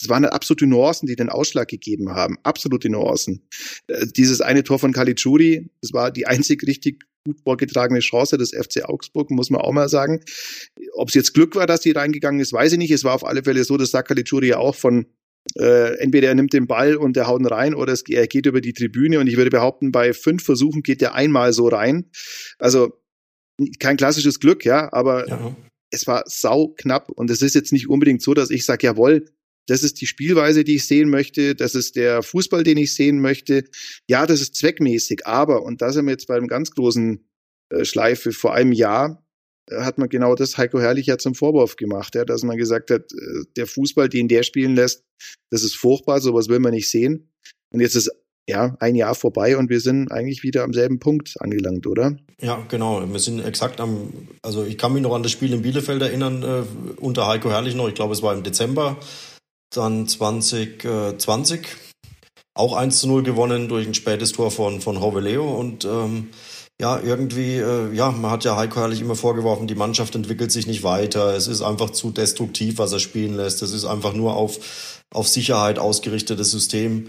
das 0.00 0.08
waren 0.08 0.24
absolute 0.24 0.66
Nuancen, 0.66 1.06
die 1.06 1.16
den 1.16 1.28
Ausschlag 1.28 1.68
gegeben 1.68 2.10
haben. 2.10 2.36
Absolute 2.42 2.90
Nuancen. 2.90 3.48
Äh, 3.86 4.06
dieses 4.06 4.40
eine 4.40 4.64
Tor 4.64 4.78
von 4.78 4.92
Caligiuri, 4.92 5.70
das 5.80 5.92
war 5.92 6.10
die 6.10 6.26
einzig 6.26 6.66
richtig 6.66 7.04
gut 7.26 7.40
vorgetragene 7.42 8.00
Chance 8.00 8.36
des 8.36 8.50
FC 8.50 8.84
Augsburg, 8.84 9.30
muss 9.30 9.50
man 9.50 9.60
auch 9.60 9.72
mal 9.72 9.88
sagen. 9.88 10.20
Ob 10.94 11.08
es 11.08 11.14
jetzt 11.14 11.32
Glück 11.32 11.54
war, 11.54 11.66
dass 11.66 11.80
die 11.80 11.92
reingegangen 11.92 12.40
ist, 12.40 12.52
weiß 12.52 12.72
ich 12.72 12.78
nicht. 12.78 12.90
Es 12.90 13.04
war 13.04 13.14
auf 13.14 13.24
alle 13.24 13.42
Fälle 13.42 13.64
so, 13.64 13.76
dass 13.76 13.92
Sakalichuri 13.92 14.48
ja 14.48 14.58
auch 14.58 14.74
von 14.74 15.06
äh, 15.56 15.98
entweder 15.98 16.28
er 16.28 16.34
nimmt 16.34 16.52
den 16.52 16.66
Ball 16.66 16.96
und 16.96 17.16
der 17.16 17.26
haut 17.26 17.40
ihn 17.40 17.46
rein 17.46 17.74
oder 17.74 17.92
es, 17.92 18.02
er 18.08 18.26
geht 18.26 18.46
über 18.46 18.60
die 18.60 18.72
Tribüne 18.72 19.20
und 19.20 19.26
ich 19.26 19.36
würde 19.36 19.50
behaupten, 19.50 19.92
bei 19.92 20.12
fünf 20.12 20.42
Versuchen 20.42 20.82
geht 20.82 21.02
er 21.02 21.14
einmal 21.14 21.52
so 21.52 21.68
rein. 21.68 22.10
Also 22.58 23.00
kein 23.78 23.96
klassisches 23.96 24.40
Glück, 24.40 24.64
ja, 24.64 24.92
aber 24.92 25.28
ja. 25.28 25.56
es 25.90 26.06
war 26.06 26.24
sau 26.26 26.68
knapp 26.76 27.10
und 27.10 27.30
es 27.30 27.42
ist 27.42 27.54
jetzt 27.54 27.72
nicht 27.72 27.88
unbedingt 27.88 28.22
so, 28.22 28.34
dass 28.34 28.50
ich 28.50 28.64
sage, 28.64 28.86
jawohl, 28.86 29.26
das 29.66 29.82
ist 29.82 30.00
die 30.00 30.06
Spielweise, 30.06 30.64
die 30.64 30.76
ich 30.76 30.86
sehen 30.86 31.08
möchte, 31.08 31.54
das 31.54 31.74
ist 31.74 31.96
der 31.96 32.22
Fußball, 32.22 32.64
den 32.64 32.76
ich 32.76 32.94
sehen 32.94 33.20
möchte. 33.20 33.64
Ja, 34.08 34.26
das 34.26 34.40
ist 34.40 34.56
zweckmäßig, 34.56 35.26
aber, 35.26 35.62
und 35.62 35.82
da 35.82 35.92
sind 35.92 36.06
wir 36.06 36.12
jetzt 36.12 36.26
bei 36.26 36.36
einem 36.36 36.48
ganz 36.48 36.70
großen 36.70 37.26
äh, 37.70 37.84
Schleife, 37.84 38.32
vor 38.32 38.54
einem 38.54 38.72
Jahr 38.72 39.24
äh, 39.70 39.80
hat 39.80 39.98
man 39.98 40.08
genau 40.08 40.34
das 40.34 40.58
Heiko 40.58 40.80
Herrlich 40.80 41.06
ja 41.06 41.18
zum 41.18 41.34
Vorwurf 41.34 41.76
gemacht, 41.76 42.14
ja, 42.14 42.24
dass 42.24 42.42
man 42.42 42.56
gesagt 42.56 42.90
hat, 42.90 43.12
äh, 43.12 43.44
der 43.56 43.66
Fußball, 43.66 44.08
den 44.08 44.28
der 44.28 44.42
spielen 44.42 44.74
lässt, 44.74 45.04
das 45.50 45.62
ist 45.62 45.76
furchtbar, 45.76 46.20
sowas 46.20 46.48
will 46.48 46.58
man 46.58 46.72
nicht 46.72 46.90
sehen. 46.90 47.30
Und 47.72 47.80
jetzt 47.80 47.96
ist 47.96 48.10
ja, 48.46 48.76
ein 48.78 48.94
Jahr 48.94 49.14
vorbei 49.14 49.56
und 49.56 49.70
wir 49.70 49.80
sind 49.80 50.12
eigentlich 50.12 50.42
wieder 50.42 50.64
am 50.64 50.74
selben 50.74 50.98
Punkt 50.98 51.34
angelangt, 51.40 51.86
oder? 51.86 52.18
Ja, 52.42 52.62
genau. 52.68 53.02
Wir 53.10 53.18
sind 53.18 53.42
exakt 53.42 53.80
am, 53.80 54.12
also 54.42 54.66
ich 54.66 54.76
kann 54.76 54.92
mich 54.92 55.02
noch 55.02 55.14
an 55.14 55.22
das 55.22 55.32
Spiel 55.32 55.54
in 55.54 55.62
Bielefeld 55.62 56.02
erinnern, 56.02 56.42
äh, 56.42 57.00
unter 57.00 57.26
Heiko 57.26 57.50
Herrlich 57.50 57.74
noch, 57.74 57.88
ich 57.88 57.94
glaube 57.94 58.12
es 58.12 58.22
war 58.22 58.34
im 58.34 58.42
Dezember 58.42 58.98
dann 59.76 60.08
2020 60.08 61.66
auch 62.54 62.74
1 62.74 63.00
zu 63.00 63.08
0 63.08 63.22
gewonnen 63.22 63.68
durch 63.68 63.86
ein 63.86 63.94
spätes 63.94 64.32
Tor 64.32 64.50
von, 64.50 64.80
von 64.80 65.00
Hoveleo 65.00 65.44
und 65.52 65.84
ähm, 65.84 66.30
ja, 66.80 66.98
irgendwie, 67.00 67.56
äh, 67.56 67.92
ja, 67.94 68.10
man 68.10 68.30
hat 68.32 68.44
ja 68.44 68.56
Heiko 68.56 68.80
Herrlich 68.80 69.00
immer 69.00 69.14
vorgeworfen, 69.14 69.68
die 69.68 69.76
Mannschaft 69.76 70.14
entwickelt 70.16 70.50
sich 70.50 70.66
nicht 70.66 70.82
weiter. 70.82 71.34
Es 71.34 71.46
ist 71.46 71.62
einfach 71.62 71.90
zu 71.90 72.10
destruktiv, 72.10 72.78
was 72.78 72.92
er 72.92 72.98
spielen 72.98 73.36
lässt. 73.36 73.62
Es 73.62 73.72
ist 73.72 73.84
einfach 73.84 74.12
nur 74.12 74.34
auf, 74.34 74.58
auf 75.12 75.28
Sicherheit 75.28 75.78
ausgerichtetes 75.78 76.50
System. 76.50 77.06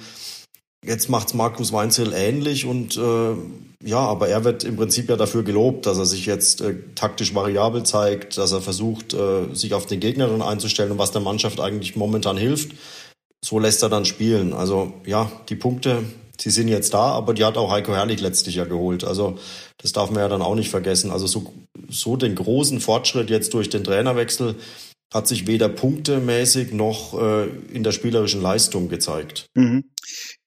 Jetzt 0.86 1.10
macht's 1.10 1.34
Markus 1.34 1.72
Weinzel 1.72 2.14
ähnlich 2.14 2.66
und 2.66 2.96
äh, 2.98 3.36
ja, 3.84 4.00
aber 4.00 4.28
er 4.28 4.44
wird 4.44 4.64
im 4.64 4.76
Prinzip 4.76 5.10
ja 5.10 5.16
dafür 5.16 5.44
gelobt, 5.44 5.86
dass 5.86 5.98
er 5.98 6.06
sich 6.06 6.26
jetzt 6.26 6.62
äh, 6.62 6.76
taktisch 6.96 7.34
variabel 7.34 7.84
zeigt, 7.84 8.38
dass 8.38 8.52
er 8.52 8.62
versucht, 8.62 9.14
äh, 9.14 9.54
sich 9.54 9.74
auf 9.74 9.86
den 9.86 10.00
Gegner 10.00 10.28
dann 10.28 10.42
einzustellen 10.42 10.92
und 10.92 10.98
was 10.98 11.12
der 11.12 11.22
Mannschaft 11.22 11.60
eigentlich 11.60 11.96
momentan 11.96 12.38
hilft. 12.38 12.72
So 13.44 13.60
lässt 13.60 13.84
er 13.84 13.90
dann 13.90 14.06
spielen. 14.06 14.54
Also 14.54 14.94
ja, 15.06 15.32
die 15.50 15.56
Punkte, 15.56 16.04
sie 16.40 16.50
sind 16.50 16.68
jetzt 16.68 16.94
da, 16.94 17.12
aber 17.12 17.34
die 17.34 17.46
hat 17.46 17.58
auch 17.58 17.72
Heiko 17.72 17.94
Herrlich 17.94 18.22
letztlich 18.22 18.56
ja 18.56 18.66
geholt. 18.66 19.04
Also 19.04 19.38
das 19.78 19.92
darf 19.92 20.10
man 20.10 20.20
ja 20.20 20.28
dann 20.28 20.42
auch 20.42 20.56
nicht 20.56 20.70
vergessen. 20.70 21.12
Also 21.12 21.28
so, 21.28 21.54
so 21.90 22.16
den 22.16 22.36
großen 22.36 22.80
Fortschritt 22.80 23.30
jetzt 23.30 23.54
durch 23.54 23.70
den 23.70 23.84
Trainerwechsel 23.84 24.56
hat 25.14 25.28
sich 25.28 25.48
weder 25.48 25.70
punktemäßig 25.70 26.74
noch 26.74 27.20
äh, 27.20 27.48
in 27.72 27.84
der 27.84 27.92
spielerischen 27.92 28.42
Leistung 28.42 28.90
gezeigt. 28.90 29.46
Mhm. 29.54 29.86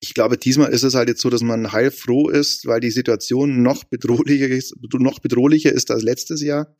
Ich 0.01 0.15
glaube, 0.15 0.39
diesmal 0.39 0.73
ist 0.73 0.85
es 0.85 0.95
halt 0.95 1.09
jetzt 1.09 1.21
so, 1.21 1.29
dass 1.29 1.43
man 1.43 1.73
heilfroh 1.73 2.29
ist, 2.29 2.67
weil 2.67 2.81
die 2.81 2.91
Situation 2.91 3.63
noch 3.63 3.85
bedrohlicher 3.85 4.49
ist, 4.49 4.75
noch 4.95 5.19
bedrohlicher 5.19 5.73
ist 5.73 5.91
als 5.91 6.03
letztes 6.03 6.41
Jahr, 6.41 6.77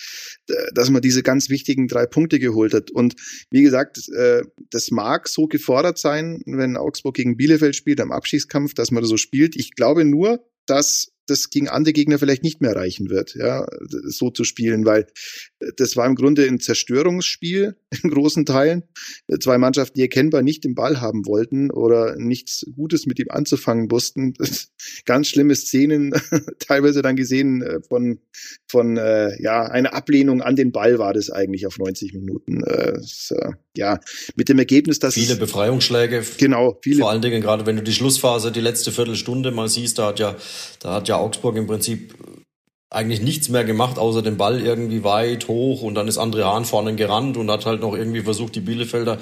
dass 0.75 0.91
man 0.91 1.03
diese 1.03 1.23
ganz 1.25 1.51
wichtigen 1.51 1.89
drei 1.89 2.07
Punkte 2.07 2.39
geholt 2.39 2.75
hat. 2.75 2.91
Und 2.91 3.17
wie 3.51 3.63
gesagt, 3.63 4.09
äh, 4.11 4.43
das 4.71 4.91
mag 4.91 5.29
so 5.29 5.47
gefordert 5.47 5.99
sein, 5.99 6.43
wenn 6.47 6.77
Augsburg 6.77 7.17
gegen 7.17 7.37
Bielefeld 7.37 7.75
spielt 7.75 8.01
am 8.01 8.13
Abschießkampf, 8.13 8.75
dass 8.75 8.93
man 8.93 9.03
das 9.03 9.11
so 9.11 9.17
spielt. 9.17 9.57
Ich 9.57 9.75
glaube 9.75 10.05
nur, 10.05 10.45
dass 10.67 11.13
das 11.31 11.51
gegen 11.51 11.69
andere 11.69 11.93
Gegner 11.93 12.19
vielleicht 12.19 12.43
nicht 12.43 12.61
mehr 12.61 12.75
reichen 12.75 13.11
wird, 13.11 13.35
ja, 13.35 13.67
so 14.05 14.31
zu 14.31 14.45
spielen, 14.45 14.85
weil 14.85 15.07
das 15.77 15.97
war 15.97 16.07
im 16.07 16.15
Grunde 16.15 16.47
ein 16.47 16.61
Zerstörungsspiel 16.61 17.77
in 18.03 18.11
großen 18.11 18.47
Teilen. 18.47 18.85
Zwei 19.41 19.59
Mannschaften, 19.59 19.95
die 19.97 20.03
erkennbar 20.03 20.43
nicht 20.43 20.65
den 20.65 20.75
Ball 20.75 21.01
haben 21.01 21.27
wollten 21.27 21.71
oder 21.71 22.17
nichts 22.17 22.65
Gutes 22.75 23.07
mit 23.07 23.19
ihm 23.19 23.31
anzufangen 23.31 23.91
wussten. 23.91 24.35
Ganz 25.05 25.29
schlimme 25.29 25.55
Szenen 25.55 26.13
teilweise 26.59 27.03
dann 27.03 27.17
gesehen 27.17 27.63
äh, 27.63 27.81
von, 27.89 28.21
von 28.69 28.97
äh, 28.97 29.41
ja, 29.43 29.63
einer 29.63 29.95
Ablehnung 29.95 30.43
an 30.43 30.57
den 30.57 30.73
Ball 30.73 30.99
war 30.99 31.13
das 31.13 31.31
eigentlich 31.31 31.67
auf 31.67 31.79
90 31.79 32.15
Minuten. 32.15 32.63
Äh, 32.65 32.99
ja, 33.77 34.01
mit 34.35 34.49
dem 34.49 34.59
Ergebnis, 34.59 34.99
dass 34.99 35.15
viele 35.15 35.37
Befreiungsschläge. 35.37 36.25
Genau, 36.39 36.79
viele. 36.83 37.01
Vor 37.01 37.11
allen 37.11 37.23
Dingen 37.23 37.41
gerade, 37.41 37.65
wenn 37.67 37.77
du 37.77 37.83
die 37.83 37.93
Schlussphase, 37.93 38.51
die 38.51 38.61
letzte 38.61 38.93
Viertelstunde 38.93 39.51
mal 39.51 39.69
siehst, 39.69 39.99
da 39.99 40.09
hat 40.09 40.19
ja, 40.19 40.37
da 40.81 40.95
hat 40.95 41.09
ja 41.09 41.17
Augsburg 41.19 41.57
im 41.57 41.67
Prinzip 41.67 42.15
eigentlich 42.91 43.21
nichts 43.21 43.51
mehr 43.51 43.65
gemacht, 43.65 43.99
außer 43.99 44.23
den 44.23 44.39
Ball 44.39 44.63
irgendwie 44.63 45.05
weit 45.05 45.47
hoch 45.49 45.83
und 45.83 45.95
dann 45.95 46.09
ist 46.09 46.19
André 46.19 46.45
Hahn 46.45 46.65
vorne 46.65 46.95
gerannt 46.95 47.37
und 47.37 47.51
hat 47.51 47.67
halt 47.67 47.83
noch 47.83 47.95
irgendwie 47.95 48.23
versucht, 48.23 48.55
die 48.55 48.61
Bielefelder 48.61 49.19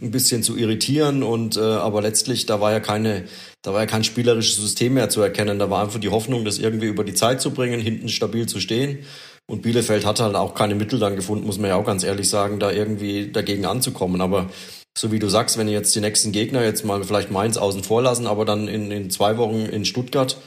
ein 0.00 0.10
bisschen 0.10 0.42
zu 0.42 0.56
irritieren 0.56 1.22
und 1.22 1.58
äh, 1.58 1.60
aber 1.60 2.00
letztlich 2.00 2.46
da 2.46 2.62
war 2.62 2.72
ja 2.72 2.80
keine, 2.80 3.24
da 3.60 3.74
war 3.74 3.80
ja 3.80 3.86
kein 3.86 4.04
spielerisches 4.04 4.56
System 4.56 4.94
mehr 4.94 5.10
zu 5.10 5.20
erkennen. 5.20 5.58
Da 5.58 5.68
war 5.68 5.82
einfach 5.82 6.00
die 6.00 6.08
Hoffnung, 6.08 6.46
das 6.46 6.58
irgendwie 6.58 6.86
über 6.86 7.04
die 7.04 7.12
Zeit 7.12 7.42
zu 7.42 7.50
bringen, 7.50 7.78
hinten 7.80 8.08
stabil 8.08 8.46
zu 8.46 8.58
stehen. 8.58 9.00
Und 9.46 9.62
Bielefeld 9.62 10.06
hat 10.06 10.20
halt 10.20 10.36
auch 10.36 10.54
keine 10.54 10.74
Mittel 10.74 10.98
dann 10.98 11.16
gefunden, 11.16 11.44
muss 11.44 11.58
man 11.58 11.68
ja 11.70 11.76
auch 11.76 11.84
ganz 11.84 12.04
ehrlich 12.04 12.28
sagen, 12.28 12.58
da 12.58 12.70
irgendwie 12.70 13.30
dagegen 13.32 13.66
anzukommen. 13.66 14.20
Aber 14.22 14.48
so 14.96 15.12
wie 15.12 15.18
du 15.18 15.28
sagst, 15.28 15.58
wenn 15.58 15.68
jetzt 15.68 15.94
die 15.94 16.00
nächsten 16.00 16.32
Gegner 16.32 16.62
jetzt 16.62 16.84
mal 16.84 17.02
vielleicht 17.04 17.30
Mainz 17.30 17.58
außen 17.58 17.82
vor 17.82 18.00
lassen, 18.00 18.26
aber 18.26 18.44
dann 18.44 18.68
in, 18.68 18.90
in 18.90 19.10
zwei 19.10 19.36
Wochen 19.36 19.66
in 19.66 19.84
Stuttgart, 19.84 20.38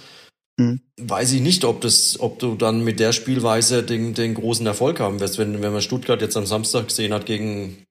Mhm. 0.58 0.82
Weiß 1.00 1.34
ich 1.34 1.42
nicht, 1.42 1.66
ob 1.66 1.82
das, 1.82 2.20
ob 2.20 2.40
du 2.40 2.56
dann 2.56 2.84
mit 2.84 3.00
der 3.00 3.12
Spielweise 3.12 3.84
den, 3.84 4.14
den 4.14 4.36
großen 4.36 4.66
Erfolg 4.66 5.00
haben 5.00 5.20
wirst. 5.20 5.38
Wenn, 5.38 5.62
wenn 5.62 5.74
man 5.74 5.82
Stuttgart 5.82 6.22
jetzt 6.22 6.38
am 6.38 6.46
Samstag 6.46 6.90
gesehen 6.90 7.14
hat 7.14 7.26
gegen 7.26 7.86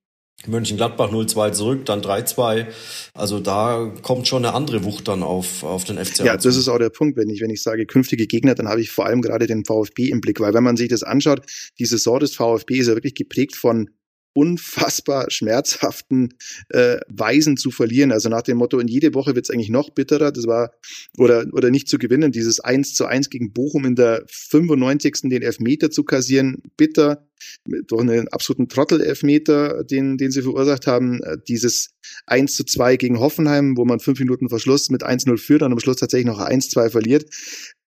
Mönchengladbach 0.47 1.11
0-2 1.11 1.53
zurück, 1.53 1.85
dann 1.87 2.01
3-2. 2.01 2.67
Also 3.15 3.41
da 3.41 3.93
kommt 4.03 4.27
schon 4.27 4.45
eine 4.45 4.55
andere 4.55 4.85
Wucht 4.85 5.09
dann 5.09 5.23
auf, 5.23 5.63
auf 5.63 5.85
den 5.85 6.05
FC. 6.05 6.21
Ja, 6.21 6.37
das 6.37 6.57
ist 6.57 6.69
auch 6.69 6.79
der 6.79 6.91
Punkt. 6.91 7.17
Wenn 7.17 7.31
ich, 7.31 7.41
wenn 7.41 7.51
ich 7.51 7.63
sage 7.63 7.87
künftige 7.87 8.27
Gegner, 8.27 8.55
dann 8.55 8.69
habe 8.69 8.81
ich 8.81 8.91
vor 8.91 9.07
allem 9.07 9.23
gerade 9.23 9.47
den 9.47 9.65
VfB 9.65 10.09
im 10.09 10.21
Blick, 10.21 10.41
weil 10.41 10.55
wenn 10.55 10.65
man 10.65 10.77
sich 10.77 10.89
das 10.89 11.03
anschaut, 11.03 11.43
die 11.79 11.87
Saison 11.87 12.19
des 12.19 12.35
VfB 12.35 12.79
ist 12.79 12.89
ja 12.89 12.95
wirklich 12.95 13.15
geprägt 13.15 13.57
von 13.57 13.91
unfassbar 14.35 15.31
schmerzhaften 15.31 16.35
äh, 16.71 16.99
Weisen 17.09 17.57
zu 17.57 17.71
verlieren. 17.71 18.13
Also 18.13 18.29
nach 18.29 18.43
dem 18.43 18.59
Motto, 18.59 18.79
in 18.79 18.89
jede 18.89 19.15
Woche 19.15 19.35
wird 19.35 19.47
es 19.47 19.51
eigentlich 19.51 19.69
noch 19.69 19.91
bitterer. 19.91 20.33
Das 20.33 20.47
war, 20.47 20.73
oder, 21.19 21.47
oder 21.53 21.71
nicht 21.71 21.89
zu 21.89 21.99
gewinnen, 21.99 22.33
dieses 22.33 22.61
1 22.61 22.95
zu 22.95 23.07
1 23.07 23.31
gegen 23.31 23.53
Bochum 23.53 23.85
in 23.85 23.95
der 23.95 24.25
95. 24.29 25.23
den 25.25 25.43
Elfmeter 25.43 25.91
zu 25.91 26.05
kassieren, 26.05 26.63
bitter. 26.77 27.27
Durch 27.65 28.01
einen 28.01 28.29
absoluten 28.29 28.69
Trottel-Elfmeter, 28.69 29.83
den, 29.83 30.17
den 30.17 30.31
sie 30.31 30.43
verursacht 30.43 30.87
haben. 30.87 31.21
Äh, 31.23 31.39
dieses 31.47 31.91
1 32.27 32.55
zu 32.55 32.65
2 32.65 32.97
gegen 32.97 33.19
Hoffenheim, 33.19 33.77
wo 33.77 33.85
man 33.85 34.01
fünf 34.01 34.21
Minuten 34.21 34.49
Verschluss 34.49 34.91
mit 34.91 35.05
1-0 35.05 35.37
führt 35.39 35.63
und 35.63 35.73
am 35.73 35.81
Schluss 35.81 35.97
tatsächlich 35.97 36.27
noch 36.27 36.41
1-2 36.41 36.91
verliert. 36.91 37.29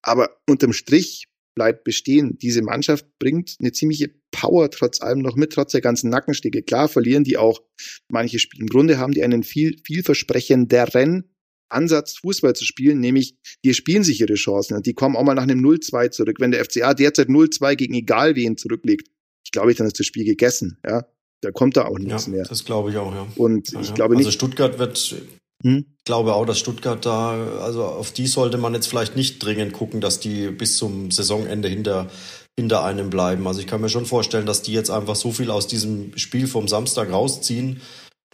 Aber 0.02 0.30
unterm 0.46 0.74
Strich 0.74 1.28
bleibt 1.56 1.84
bestehen. 1.86 2.38
Diese 2.38 2.62
Mannschaft 2.62 3.06
bringt 3.18 3.56
eine 3.60 3.72
ziemliche 3.72 4.14
Power 4.36 4.70
trotz 4.70 5.02
allem 5.02 5.20
noch 5.20 5.36
mit, 5.36 5.54
trotz 5.54 5.72
der 5.72 5.82
ganzen 5.82 6.10
Nackenstege. 6.10 6.62
Klar 6.64 6.90
verlieren 6.90 7.24
die 7.24 7.38
auch 7.38 7.62
manche 8.10 8.40
Spiele. 8.40 8.62
Im 8.62 8.68
Grunde 8.68 8.98
haben 8.98 9.14
die 9.14 9.24
einen 9.24 9.44
viel, 9.44 9.78
vielversprechenderen 9.86 11.30
Ansatz, 11.70 12.18
Fußball 12.18 12.54
zu 12.54 12.66
spielen, 12.66 13.00
nämlich 13.00 13.38
die 13.64 13.74
spielen 13.74 14.04
sich 14.04 14.22
ihre 14.22 14.36
Chancen 14.36 14.82
die 14.84 14.94
kommen 14.94 15.16
auch 15.16 15.24
mal 15.24 15.34
nach 15.34 15.44
einem 15.44 15.66
0-2 15.66 16.12
zurück. 16.12 16.38
Wenn 16.40 16.52
der 16.52 16.64
FCA 16.64 16.94
derzeit 16.94 17.28
0-2 17.28 17.76
gegen 17.76 17.96
egal 17.96 18.36
wen 18.36 18.58
zurücklegt, 18.58 19.10
ich 19.44 19.52
glaube, 19.52 19.74
dann 19.74 19.88
ist 19.88 20.00
das 20.00 20.06
Spiel 20.06 20.26
gegessen, 20.26 20.78
ja. 20.86 21.06
Da 21.42 21.52
kommt 21.52 21.78
da 21.78 21.86
auch 21.86 22.00
nichts 22.00 22.26
ja, 22.26 22.32
mehr. 22.32 22.44
Das 22.44 22.66
glaube 22.66 22.92
ich 22.92 22.98
auch, 22.98 23.14
ja. 23.14 23.28
Und 23.36 23.72
ja, 23.72 23.82
ich 23.82 23.94
glaube 23.94 24.16
nicht. 24.16 24.26
Also 24.26 24.36
Stuttgart 24.38 24.80
wird 24.80 25.16
hm? 25.64 25.86
Ich 25.98 26.04
glaube 26.04 26.34
auch, 26.36 26.46
dass 26.46 26.60
Stuttgart 26.60 27.06
da, 27.06 27.60
also 27.62 27.84
auf 27.84 28.12
die 28.12 28.28
sollte 28.28 28.58
man 28.58 28.74
jetzt 28.74 28.88
vielleicht 28.88 29.16
nicht 29.16 29.44
dringend 29.44 29.74
gucken, 29.74 30.02
dass 30.02 30.20
die 30.20 30.50
bis 30.52 30.78
zum 30.78 31.12
Saisonende 31.12 31.68
hinter, 31.68 32.10
hinter 32.58 32.84
einem 32.84 33.10
bleiben. 33.10 33.48
Also 33.48 33.60
ich 33.60 33.68
kann 33.68 33.82
mir 33.82 33.90
schon 33.90 34.06
vorstellen, 34.06 34.46
dass 34.46 34.62
die 34.62 34.74
jetzt 34.74 34.90
einfach 34.90 35.16
so 35.16 35.32
viel 35.32 35.52
aus 35.52 35.68
diesem 35.68 36.18
Spiel 36.18 36.48
vom 36.48 36.68
Samstag 36.68 37.12
rausziehen, 37.12 37.82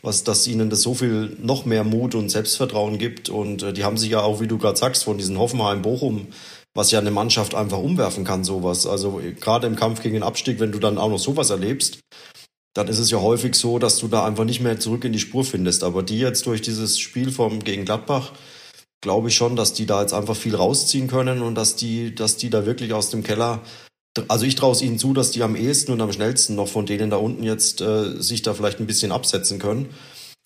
was, 0.03 0.23
dass 0.23 0.47
ihnen 0.47 0.69
das 0.69 0.81
so 0.81 0.93
viel 0.93 1.35
noch 1.41 1.65
mehr 1.65 1.83
Mut 1.83 2.15
und 2.15 2.29
Selbstvertrauen 2.29 2.97
gibt. 2.97 3.29
Und 3.29 3.63
äh, 3.63 3.73
die 3.73 3.83
haben 3.83 3.97
sich 3.97 4.11
ja 4.11 4.21
auch, 4.21 4.39
wie 4.39 4.47
du 4.47 4.57
gerade 4.57 4.77
sagst, 4.77 5.03
von 5.03 5.17
diesen 5.17 5.39
Hoffenheim-Bochum, 5.39 6.27
was 6.73 6.91
ja 6.91 6.99
eine 6.99 7.11
Mannschaft 7.11 7.55
einfach 7.55 7.79
umwerfen 7.79 8.23
kann, 8.23 8.43
sowas. 8.43 8.85
Also 8.85 9.21
gerade 9.39 9.67
im 9.67 9.75
Kampf 9.75 10.01
gegen 10.01 10.15
den 10.15 10.23
Abstieg, 10.23 10.59
wenn 10.59 10.71
du 10.71 10.79
dann 10.79 10.97
auch 10.97 11.09
noch 11.09 11.19
sowas 11.19 11.49
erlebst, 11.49 11.99
dann 12.73 12.87
ist 12.87 12.99
es 12.99 13.11
ja 13.11 13.19
häufig 13.19 13.55
so, 13.55 13.79
dass 13.79 13.97
du 13.97 14.07
da 14.07 14.25
einfach 14.25 14.45
nicht 14.45 14.61
mehr 14.61 14.79
zurück 14.79 15.03
in 15.03 15.13
die 15.13 15.19
Spur 15.19 15.43
findest. 15.43 15.83
Aber 15.83 16.03
die 16.03 16.19
jetzt 16.19 16.45
durch 16.45 16.61
dieses 16.61 16.99
Spiel 16.99 17.31
vom 17.31 17.63
gegen 17.63 17.85
Gladbach, 17.85 18.31
glaube 19.01 19.29
ich 19.29 19.35
schon, 19.35 19.55
dass 19.55 19.73
die 19.73 19.85
da 19.85 20.01
jetzt 20.01 20.13
einfach 20.13 20.35
viel 20.35 20.55
rausziehen 20.55 21.07
können 21.07 21.41
und 21.41 21.55
dass 21.55 21.75
die, 21.75 22.15
dass 22.15 22.37
die 22.37 22.49
da 22.49 22.65
wirklich 22.65 22.93
aus 22.93 23.09
dem 23.09 23.23
Keller 23.23 23.61
also 24.27 24.45
ich 24.45 24.55
traue 24.55 24.73
es 24.73 24.81
ihnen 24.81 24.97
zu, 24.97 25.13
dass 25.13 25.31
die 25.31 25.43
am 25.43 25.55
ehesten 25.55 25.91
und 25.91 26.01
am 26.01 26.11
schnellsten 26.11 26.55
noch 26.55 26.67
von 26.67 26.85
denen 26.85 27.09
da 27.09 27.17
unten 27.17 27.43
jetzt 27.43 27.81
äh, 27.81 28.21
sich 28.21 28.41
da 28.41 28.53
vielleicht 28.53 28.79
ein 28.79 28.87
bisschen 28.87 29.11
absetzen 29.11 29.59
können. 29.59 29.89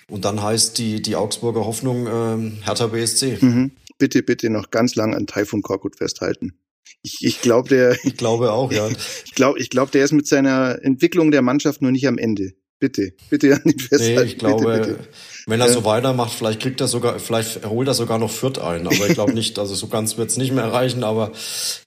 Und 0.07 0.23
dann 0.23 0.41
heißt 0.41 0.77
die, 0.77 1.01
die 1.01 1.15
Augsburger 1.15 1.65
Hoffnung 1.65 2.05
äh, 2.07 2.63
Hertha 2.63 2.87
BSC. 2.87 3.39
Mhm. 3.41 3.71
Bitte, 3.97 4.21
bitte 4.21 4.49
noch 4.49 4.69
ganz 4.69 4.95
lang 4.95 5.15
an 5.15 5.25
Taifun 5.25 5.61
Korkut 5.61 5.97
festhalten. 5.97 6.59
Ich, 7.01 7.17
ich 7.21 7.41
glaube, 7.41 7.69
der. 7.69 7.97
Ich 8.03 8.17
glaube 8.17 8.51
auch, 8.51 8.71
ja. 8.71 8.87
ich 9.25 9.33
glaube, 9.33 9.59
ich 9.59 9.69
glaube, 9.69 9.91
der 9.91 10.03
ist 10.03 10.11
mit 10.11 10.27
seiner 10.27 10.79
Entwicklung 10.83 11.31
der 11.31 11.41
Mannschaft 11.41 11.81
noch 11.81 11.91
nicht 11.91 12.07
am 12.07 12.17
Ende. 12.17 12.53
Bitte, 12.79 13.13
bitte 13.29 13.53
an 13.55 13.61
den 13.63 13.79
festhalten. 13.79 14.15
Nee, 14.15 14.23
ich 14.23 14.37
glaube, 14.37 14.65
bitte, 14.65 14.93
bitte. 14.93 15.07
wenn 15.47 15.61
er 15.61 15.71
so 15.71 15.85
weitermacht, 15.85 16.33
vielleicht 16.33 16.61
kriegt 16.61 16.81
er 16.81 16.87
sogar, 16.87 17.19
vielleicht 17.19 17.65
holt 17.65 17.87
er 17.87 17.93
sogar 17.93 18.19
noch 18.19 18.31
Fürth 18.31 18.59
ein. 18.59 18.85
Aber 18.85 19.07
ich 19.07 19.13
glaube 19.13 19.33
nicht, 19.35 19.57
also 19.59 19.75
so 19.75 19.87
ganz 19.87 20.17
wird 20.17 20.29
es 20.29 20.37
nicht 20.37 20.51
mehr 20.51 20.65
erreichen. 20.65 21.03
Aber 21.03 21.31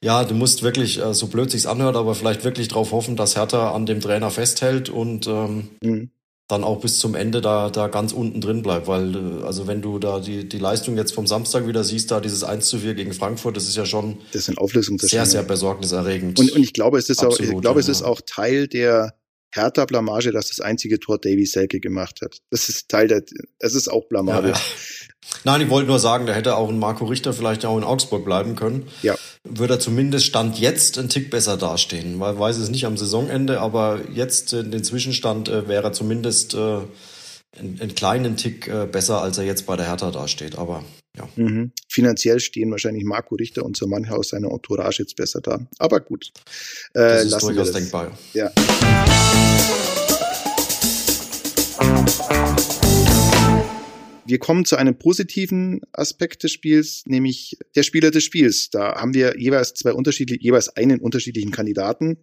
ja, 0.03 0.25
du 0.25 0.35
musst 0.35 0.63
wirklich, 0.63 0.99
äh, 0.99 1.13
so 1.13 1.27
blöd 1.27 1.51
sich's 1.51 1.67
anhört, 1.67 1.97
aber 1.97 2.15
vielleicht 2.15 2.45
wirklich 2.45 2.69
darauf 2.69 2.93
hoffen, 2.93 3.17
dass 3.17 3.37
Hertha 3.37 3.73
an 3.73 3.85
dem 3.85 4.01
Trainer 4.01 4.31
festhält 4.31 4.89
und 4.89 5.27
ähm, 5.27 5.69
mhm 5.83 6.11
dann 6.49 6.65
auch 6.65 6.81
bis 6.81 6.99
zum 6.99 7.15
Ende 7.15 7.43
da, 7.43 7.69
da 7.69 7.89
ganz 7.89 8.13
unten 8.13 8.41
drin 8.41 8.63
bleibt. 8.63 8.89
Weil, 8.89 9.15
äh, 9.15 9.45
also 9.45 9.67
wenn 9.67 9.83
du 9.83 9.99
da 9.99 10.19
die, 10.19 10.49
die 10.49 10.59
Leistung 10.59 10.97
jetzt 10.97 11.13
vom 11.13 11.27
Samstag 11.27 11.67
wieder 11.67 11.85
siehst, 11.85 12.11
da 12.11 12.21
dieses 12.21 12.43
1 12.43 12.67
zu 12.67 12.79
4 12.79 12.95
gegen 12.95 13.13
Frankfurt, 13.13 13.57
das 13.57 13.69
ist 13.69 13.77
ja 13.77 13.85
schon 13.85 14.17
das 14.33 14.47
sind 14.47 14.59
sehr, 15.01 15.27
sehr 15.27 15.43
besorgniserregend. 15.43 16.41
Und, 16.41 16.53
und 16.53 16.63
ich 16.63 16.73
glaube, 16.73 16.99
es 16.99 17.11
ist 17.11 17.23
Absolut, 17.23 17.53
auch, 17.53 17.57
ich 17.57 17.61
glaube, 17.61 17.81
ja, 17.81 17.83
es 17.83 17.89
ist 17.89 18.03
auch 18.03 18.23
Teil 18.25 18.67
der 18.67 19.15
Hertha-Blamage, 19.53 20.33
dass 20.33 20.49
das 20.49 20.61
einzige 20.61 21.01
Tor 21.01 21.19
Davy 21.19 21.47
Selke 21.47 21.81
gemacht 21.81 22.21
hat. 22.23 22.39
Das 22.51 22.69
ist 22.69 22.89
Teil 22.89 23.09
der, 23.09 23.23
es 23.59 23.75
ist 23.75 23.89
auch 23.89 24.07
Blamage. 24.09 24.49
Ja, 24.49 24.55
ja. 24.55 24.61
Nein, 25.45 25.61
ich 25.63 25.71
wollte 25.71 25.89
nur 25.89 25.99
sagen, 25.99 26.27
da 26.27 26.33
hätte 26.33 26.57
auch 26.57 26.69
ein 26.69 26.79
Marco 26.79 27.05
Richter 27.05 27.33
vielleicht 27.33 27.65
auch 27.65 27.77
in 27.77 27.85
Augsburg 27.85 28.25
bleiben 28.25 28.57
können. 28.57 28.89
Ja. 29.03 29.15
Würde 29.45 29.75
er 29.75 29.81
zumindest 29.81 30.27
Stand 30.27 30.59
jetzt 30.59 30.99
ein 30.99 31.09
Tick 31.09 31.31
besser 31.31 31.57
dastehen. 31.57 32.19
Weil 32.21 32.39
weiß 32.39 32.57
es 32.59 32.71
nicht 32.71 32.87
am 32.87 32.97
Saisonende, 32.97 33.61
aber 33.61 34.01
jetzt 34.13 34.53
in 34.53 34.71
den 34.71 34.85
Zwischenstand 34.85 35.49
äh, 35.49 35.69
wäre 35.69 35.85
er 35.85 35.93
zumindest 35.93 36.55
äh, 36.55 36.59
einen, 37.59 37.79
einen 37.81 37.95
kleinen 37.95 38.37
Tick 38.37 38.69
äh, 38.69 38.87
besser, 38.87 39.23
als 39.23 39.39
er 39.39 39.45
jetzt 39.45 39.67
bei 39.67 39.77
der 39.77 39.87
Hertha 39.87 40.11
dasteht. 40.11 40.57
Aber 40.57 40.85
ja. 41.19 41.29
Mhm. 41.37 41.73
Finanziell 41.89 42.41
stehen 42.41 42.71
wahrscheinlich 42.71 43.05
Marco 43.05 43.35
Richter 43.35 43.65
und 43.65 43.77
so 43.77 43.87
mancher 43.87 44.17
aus 44.17 44.31
seiner 44.31 44.51
Entourage 44.51 45.03
jetzt 45.03 45.17
besser 45.17 45.41
da. 45.41 45.67
Aber 45.79 46.01
gut. 46.01 46.31
Äh, 46.95 47.01
das 47.01 47.25
ist 47.25 47.43
durchaus 47.43 47.73
denkbar. 47.73 48.17
Ja. 48.33 48.53
Wir 54.27 54.39
kommen 54.39 54.67
zu 54.67 54.77
einem 54.77 54.99
positiven 54.99 55.81
Aspekt 55.93 56.43
des 56.45 56.53
Spiels, 56.53 57.03
nämlich 57.07 57.57
der 57.75 57.83
Spieler 57.83 58.11
des 58.11 58.25
Spiels. 58.25 58.69
Da 58.69 58.97
haben 58.97 59.15
wir 59.15 59.39
jeweils 59.39 59.73
zwei 59.73 59.95
unterschiedliche, 59.95 60.43
jeweils 60.43 60.69
einen 60.69 61.01
unterschiedlichen 61.01 61.51
Kandidaten. 61.51 62.19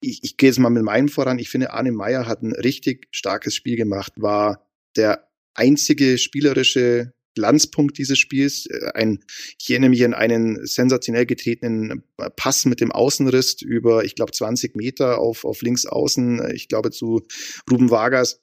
Ich, 0.00 0.20
ich 0.22 0.36
gehe 0.36 0.50
jetzt 0.50 0.58
mal 0.58 0.68
mit 0.68 0.82
meinem 0.82 1.08
voran. 1.08 1.38
Ich 1.38 1.48
finde, 1.48 1.72
Arne 1.72 1.92
Meyer 1.92 2.26
hat 2.26 2.42
ein 2.42 2.52
richtig 2.52 3.08
starkes 3.10 3.54
Spiel 3.54 3.76
gemacht, 3.76 4.12
war 4.16 4.68
der 4.96 5.26
einzige 5.54 6.18
spielerische 6.18 7.14
Glanzpunkt 7.36 7.96
dieses 7.98 8.18
Spiels. 8.18 8.66
Äh, 8.66 8.90
ein, 8.94 9.24
ich 9.60 9.70
erinnere 9.70 9.90
mich 9.90 10.04
an 10.04 10.14
einen 10.14 10.66
sensationell 10.66 11.26
getretenen 11.26 12.02
Pass 12.34 12.64
mit 12.64 12.80
dem 12.80 12.90
Außenriss 12.90 13.62
über, 13.62 14.04
ich 14.04 14.16
glaube, 14.16 14.32
20 14.32 14.74
Meter 14.74 15.18
auf, 15.18 15.44
auf 15.44 15.62
links 15.62 15.86
außen, 15.86 16.50
ich 16.52 16.66
glaube 16.66 16.90
zu 16.90 17.22
Ruben 17.70 17.90
Vargas. 17.90 18.42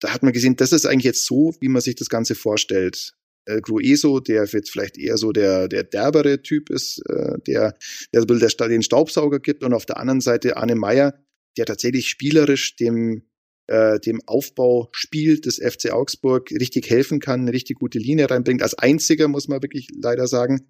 Da 0.00 0.14
hat 0.14 0.22
man 0.22 0.32
gesehen, 0.32 0.56
das 0.56 0.72
ist 0.72 0.86
eigentlich 0.86 1.04
jetzt 1.04 1.26
so, 1.26 1.54
wie 1.60 1.68
man 1.68 1.82
sich 1.82 1.96
das 1.96 2.08
Ganze 2.08 2.34
vorstellt. 2.34 3.14
Äh, 3.46 3.60
Grueso, 3.60 4.20
der 4.20 4.44
jetzt 4.44 4.70
vielleicht 4.70 4.96
eher 4.96 5.18
so 5.18 5.32
der, 5.32 5.68
der 5.68 5.84
derbere 5.84 6.42
Typ 6.42 6.70
ist, 6.70 7.02
äh, 7.08 7.38
der, 7.46 7.76
der, 8.14 8.24
der 8.24 8.68
den 8.68 8.82
Staubsauger 8.82 9.40
gibt 9.40 9.62
und 9.62 9.74
auf 9.74 9.86
der 9.86 9.98
anderen 9.98 10.20
Seite 10.20 10.56
Arne 10.56 10.76
Meyer, 10.76 11.14
der 11.56 11.66
tatsächlich 11.66 12.08
spielerisch 12.08 12.76
dem 12.76 13.28
äh, 13.66 13.98
dem 14.00 14.20
Aufbauspiel 14.26 15.40
des 15.40 15.56
FC 15.56 15.90
Augsburg 15.92 16.50
richtig 16.50 16.90
helfen 16.90 17.20
kann, 17.20 17.40
eine 17.40 17.52
richtig 17.52 17.78
gute 17.78 17.98
Linie 17.98 18.30
reinbringt. 18.30 18.62
Als 18.62 18.74
einziger 18.74 19.28
muss 19.28 19.48
man 19.48 19.62
wirklich 19.62 19.88
leider 20.00 20.26
sagen. 20.26 20.68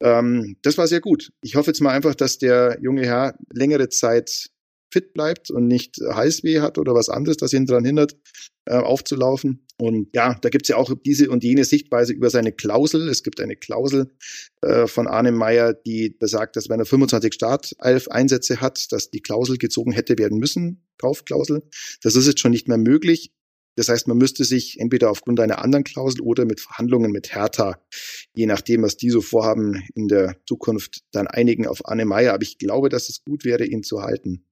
Ähm, 0.00 0.56
das 0.62 0.78
war 0.78 0.86
sehr 0.86 1.00
gut. 1.00 1.30
Ich 1.42 1.56
hoffe 1.56 1.70
jetzt 1.70 1.80
mal 1.80 1.92
einfach, 1.92 2.14
dass 2.14 2.38
der 2.38 2.78
junge 2.80 3.06
Herr 3.06 3.34
längere 3.52 3.88
Zeit 3.88 4.50
fit 4.94 5.12
bleibt 5.12 5.50
und 5.50 5.66
nicht 5.66 5.98
Halsweh 6.00 6.60
hat 6.60 6.78
oder 6.78 6.94
was 6.94 7.08
anderes, 7.08 7.36
das 7.36 7.52
ihn 7.52 7.66
daran 7.66 7.84
hindert, 7.84 8.16
äh, 8.64 8.76
aufzulaufen. 8.76 9.66
Und 9.76 10.08
ja, 10.14 10.38
da 10.40 10.50
gibt's 10.50 10.68
ja 10.68 10.76
auch 10.76 10.94
diese 11.04 11.28
und 11.30 11.42
jene 11.42 11.64
Sichtweise 11.64 12.12
über 12.12 12.30
seine 12.30 12.52
Klausel. 12.52 13.08
Es 13.08 13.24
gibt 13.24 13.40
eine 13.40 13.56
Klausel 13.56 14.12
äh, 14.62 14.86
von 14.86 15.08
Arne 15.08 15.32
Meyer, 15.32 15.74
die 15.74 16.10
besagt, 16.10 16.54
dass 16.54 16.68
wenn 16.68 16.78
er 16.78 16.86
25 16.86 17.34
Startelf-Einsätze 17.34 18.60
hat, 18.60 18.92
dass 18.92 19.10
die 19.10 19.20
Klausel 19.20 19.58
gezogen 19.58 19.90
hätte 19.90 20.16
werden 20.16 20.38
müssen, 20.38 20.86
Kaufklausel. 20.98 21.64
Das 22.02 22.14
ist 22.14 22.28
jetzt 22.28 22.38
schon 22.38 22.52
nicht 22.52 22.68
mehr 22.68 22.78
möglich. 22.78 23.32
Das 23.76 23.88
heißt, 23.88 24.06
man 24.06 24.16
müsste 24.16 24.44
sich 24.44 24.78
entweder 24.78 25.10
aufgrund 25.10 25.40
einer 25.40 25.60
anderen 25.60 25.82
Klausel 25.82 26.20
oder 26.20 26.44
mit 26.44 26.60
Verhandlungen 26.60 27.10
mit 27.10 27.34
Hertha, 27.34 27.84
je 28.32 28.46
nachdem, 28.46 28.82
was 28.82 28.96
die 28.96 29.10
so 29.10 29.20
vorhaben, 29.20 29.82
in 29.96 30.06
der 30.06 30.36
Zukunft 30.46 31.00
dann 31.10 31.26
einigen 31.26 31.66
auf 31.66 31.88
Arne 31.88 32.04
Meyer. 32.04 32.34
Aber 32.34 32.44
ich 32.44 32.58
glaube, 32.58 32.88
dass 32.88 33.08
es 33.08 33.24
gut 33.24 33.44
wäre, 33.44 33.64
ihn 33.64 33.82
zu 33.82 34.02
halten 34.02 34.46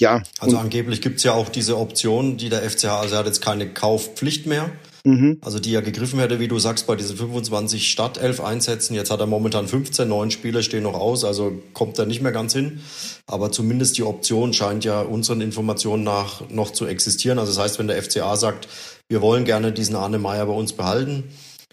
ja. 0.00 0.22
Also 0.38 0.58
angeblich 0.58 1.00
gibt's 1.00 1.22
ja 1.24 1.32
auch 1.32 1.48
diese 1.48 1.78
Option, 1.78 2.36
die 2.36 2.48
der 2.48 2.68
FCH, 2.68 2.86
also 2.86 3.14
er 3.14 3.18
hat 3.20 3.26
jetzt 3.26 3.42
keine 3.42 3.68
Kaufpflicht 3.68 4.46
mehr. 4.46 4.70
Mhm. 5.04 5.38
Also 5.40 5.58
die 5.58 5.74
er 5.74 5.82
gegriffen 5.82 6.18
hätte, 6.18 6.40
wie 6.40 6.48
du 6.48 6.58
sagst, 6.58 6.86
bei 6.86 6.96
diesen 6.96 7.16
25 7.16 7.90
Startelf 7.90 8.40
einsätzen. 8.40 8.94
Jetzt 8.94 9.10
hat 9.10 9.20
er 9.20 9.26
momentan 9.26 9.66
15, 9.66 10.08
neun 10.08 10.30
Spieler 10.30 10.62
stehen 10.62 10.82
noch 10.82 10.94
aus, 10.94 11.24
also 11.24 11.52
kommt 11.72 11.98
er 11.98 12.06
nicht 12.06 12.20
mehr 12.20 12.32
ganz 12.32 12.52
hin. 12.52 12.80
Aber 13.26 13.50
zumindest 13.50 13.96
die 13.96 14.02
Option 14.02 14.52
scheint 14.52 14.84
ja 14.84 15.00
unseren 15.00 15.40
Informationen 15.40 16.04
nach 16.04 16.48
noch 16.50 16.72
zu 16.72 16.86
existieren. 16.86 17.38
Also 17.38 17.52
das 17.52 17.62
heißt, 17.62 17.78
wenn 17.78 17.88
der 17.88 18.02
FCA 18.02 18.36
sagt, 18.36 18.68
wir 19.08 19.22
wollen 19.22 19.44
gerne 19.44 19.72
diesen 19.72 19.96
Arne 19.96 20.18
Meyer 20.18 20.46
bei 20.46 20.52
uns 20.52 20.72
behalten, 20.72 21.24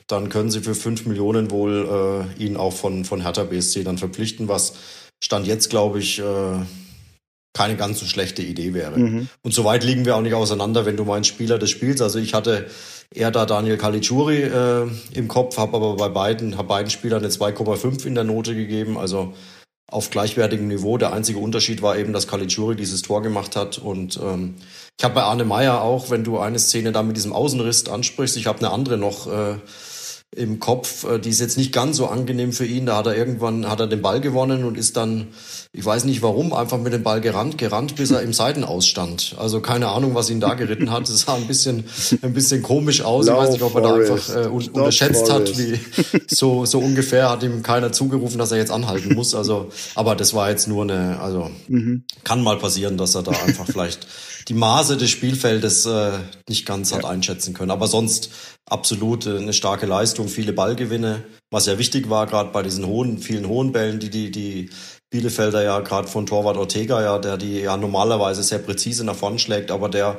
dann 0.08 0.30
können 0.30 0.52
sie 0.52 0.62
für 0.62 0.76
5 0.76 1.06
Millionen 1.08 1.52
wohl 1.52 2.28
äh, 2.40 2.44
ihn 2.44 2.58
auch 2.58 2.74
von, 2.74 3.06
von 3.06 3.22
Hertha 3.22 3.44
BSC 3.44 3.84
dann 3.84 3.98
verpflichten, 3.98 4.48
was 4.48 4.74
Stand 5.24 5.48
jetzt, 5.48 5.70
glaube 5.70 6.00
ich, 6.00 6.20
äh, 6.20 6.24
keine 7.56 7.78
ganz 7.78 8.00
so 8.00 8.06
schlechte 8.06 8.42
Idee 8.42 8.74
wäre. 8.74 9.00
Mhm. 9.00 9.30
Und 9.42 9.54
so 9.54 9.64
weit 9.64 9.84
liegen 9.84 10.06
wir 10.06 10.16
auch 10.16 10.22
nicht 10.22 10.34
auseinander, 10.34 10.86
wenn 10.86 10.98
du 10.98 11.06
meinst 11.06 11.30
Spieler 11.30 11.58
des 11.58 11.70
Spiels. 11.70 12.02
Also 12.02 12.20
ich 12.20 12.34
hatte 12.34 12.68
eher 13.14 13.32
da 13.32 13.46
Daniel 13.46 13.78
Caligiuri 13.78 14.44
äh, 14.44 14.88
im 15.14 15.28
Kopf, 15.28 15.58
habe 15.58 15.78
aber 15.78 15.96
bei 15.96 16.10
beiden, 16.10 16.58
hab 16.58 16.68
beiden 16.68 16.92
Spielern 16.92 17.24
eine 17.24 17.32
2,5 17.32 18.06
in 18.06 18.14
der 18.14 18.26
Note 18.26 18.56
gegeben. 18.56 18.98
Also 18.98 19.34
auf 19.88 20.10
gleichwertigem 20.10 20.68
Niveau. 20.68 20.98
Der 20.98 21.14
einzige 21.14 21.40
Unterschied 21.40 21.82
war 21.82 21.98
eben, 21.98 22.12
dass 22.12 22.28
Caligiuri 22.28 22.76
dieses 22.76 23.02
Tor 23.02 23.22
gemacht 23.22 23.56
hat. 23.56 23.78
Und 23.78 24.20
ähm, 24.22 24.56
ich 24.98 25.06
habe 25.06 25.16
bei 25.16 25.24
Arne 25.24 25.46
Meyer 25.46 25.82
auch, 25.82 26.10
wenn 26.10 26.24
du 26.24 26.40
eine 26.40 26.60
Szene 26.60 26.92
da 26.92 27.04
mit 27.04 27.16
diesem 27.16 27.32
Außenriss 27.32 27.88
ansprichst, 27.88 28.36
ich 28.36 28.48
habe 28.48 28.60
eine 28.60 28.72
andere 28.72 28.98
noch. 28.98 29.28
Äh, 29.28 29.60
im 30.36 30.60
Kopf. 30.60 31.06
Äh, 31.06 31.20
die 31.20 31.30
ist 31.30 31.40
jetzt 31.40 31.58
nicht 31.58 31.74
ganz 31.74 31.98
so 31.98 32.08
angenehm 32.08 32.52
für 32.52 32.66
ihn. 32.66 32.86
Da 32.86 32.98
hat 32.98 33.08
er 33.08 33.16
irgendwann 33.16 33.70
hat 33.70 33.80
er 33.80 33.88
den 33.88 34.02
Ball 34.02 34.22
gewonnen 34.22 34.64
und 34.64 34.78
ist 34.78 34.98
dann, 34.98 35.28
ich 35.74 35.86
weiß 35.86 36.06
nicht 36.06 36.22
warum, 36.22 36.54
einfach 36.54 36.78
mit 36.78 36.94
dem 36.94 37.04
Ball 37.04 37.22
gerannt, 37.22 37.58
gerannt, 37.58 37.96
bis 37.96 38.12
er 38.12 38.22
im 38.22 38.34
Seitenausstand. 38.34 39.36
Also 39.38 39.62
keine 39.62 39.88
Ahnung, 39.90 40.16
was 40.16 40.30
ihn 40.30 40.40
da 40.40 40.54
geritten 40.54 40.92
hat. 40.92 41.10
Es 41.10 41.22
sah 41.22 41.36
ein 41.36 41.48
bisschen, 41.48 41.86
ein 42.22 42.34
bisschen 42.34 42.62
komisch 42.62 43.02
aus. 43.02 43.28
Lauf 43.28 43.38
ich 43.38 43.44
weiß 43.46 43.54
nicht, 43.54 43.64
ob 43.64 43.76
er 43.76 43.82
da 43.82 43.96
einfach 43.96 44.36
äh, 44.36 44.48
un 44.48 44.68
unterschätzt 44.70 45.28
Forest. 45.28 45.52
hat, 45.52 45.58
wie 45.58 45.80
so 46.36 46.66
so 46.66 46.80
ungefähr 46.80 47.30
hat 47.30 47.44
ihm 47.44 47.64
keiner 47.64 47.92
zugerufen, 47.92 48.38
dass 48.38 48.52
er 48.52 48.58
jetzt 48.58 48.72
anhalten 48.72 49.16
muss. 49.16 49.36
Also, 49.36 49.70
aber 49.96 50.16
das 50.16 50.34
war 50.34 50.50
jetzt 50.50 50.68
nur 50.68 50.84
eine, 50.84 51.20
also 51.20 51.50
mhm. 51.68 52.04
kann 52.24 52.44
mal 52.44 52.58
passieren, 52.58 52.98
dass 52.98 53.16
er 53.16 53.24
da 53.24 53.32
einfach 53.32 53.66
vielleicht 53.66 54.08
die 54.48 54.54
Maße 54.54 54.98
des 54.98 55.10
Spielfeldes 55.10 55.86
äh, 55.86 56.12
nicht 56.48 56.66
ganz 56.66 56.92
ja. 56.92 56.98
hat 56.98 57.06
einschätzen 57.06 57.54
können. 57.54 57.72
Aber 57.72 57.88
sonst 57.88 58.30
absolut 58.70 59.28
eine 59.28 59.54
starke 59.54 59.86
Leistung, 59.86 60.28
viele 60.28 60.54
Ballgewinne, 60.54 61.24
was 61.52 61.66
ja 61.66 61.78
wichtig 61.78 62.10
war, 62.10 62.28
gerade 62.28 62.52
bei 62.52 62.62
diesen 62.62 62.86
hohen, 62.86 63.18
vielen 63.18 63.48
hohen 63.48 63.72
Bällen, 63.72 64.00
die 64.00 64.10
die, 64.10 64.32
die 64.32 64.70
Bielefelder 65.10 65.64
ja 65.64 65.80
gerade 65.80 66.08
von 66.08 66.26
Torwart 66.26 66.58
Ortega 66.58 67.02
ja, 67.02 67.18
der 67.20 67.38
die 67.38 67.60
ja 67.60 67.78
normalerweise 67.78 68.44
sehr 68.44 68.60
präzise 68.60 69.04
nach 69.04 69.16
vorn 69.16 69.40
schlägt, 69.40 69.72
aber 69.72 69.90
der 69.90 70.18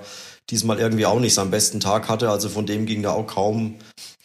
diesmal 0.50 0.78
irgendwie 0.78 1.06
auch 1.06 1.20
nicht 1.20 1.34
seinen 1.34 1.50
besten 1.50 1.80
Tag 1.80 2.08
hatte. 2.08 2.30
Also 2.30 2.48
von 2.48 2.66
dem 2.66 2.86
ging 2.86 3.02
da 3.02 3.10
auch 3.10 3.26
kaum 3.26 3.76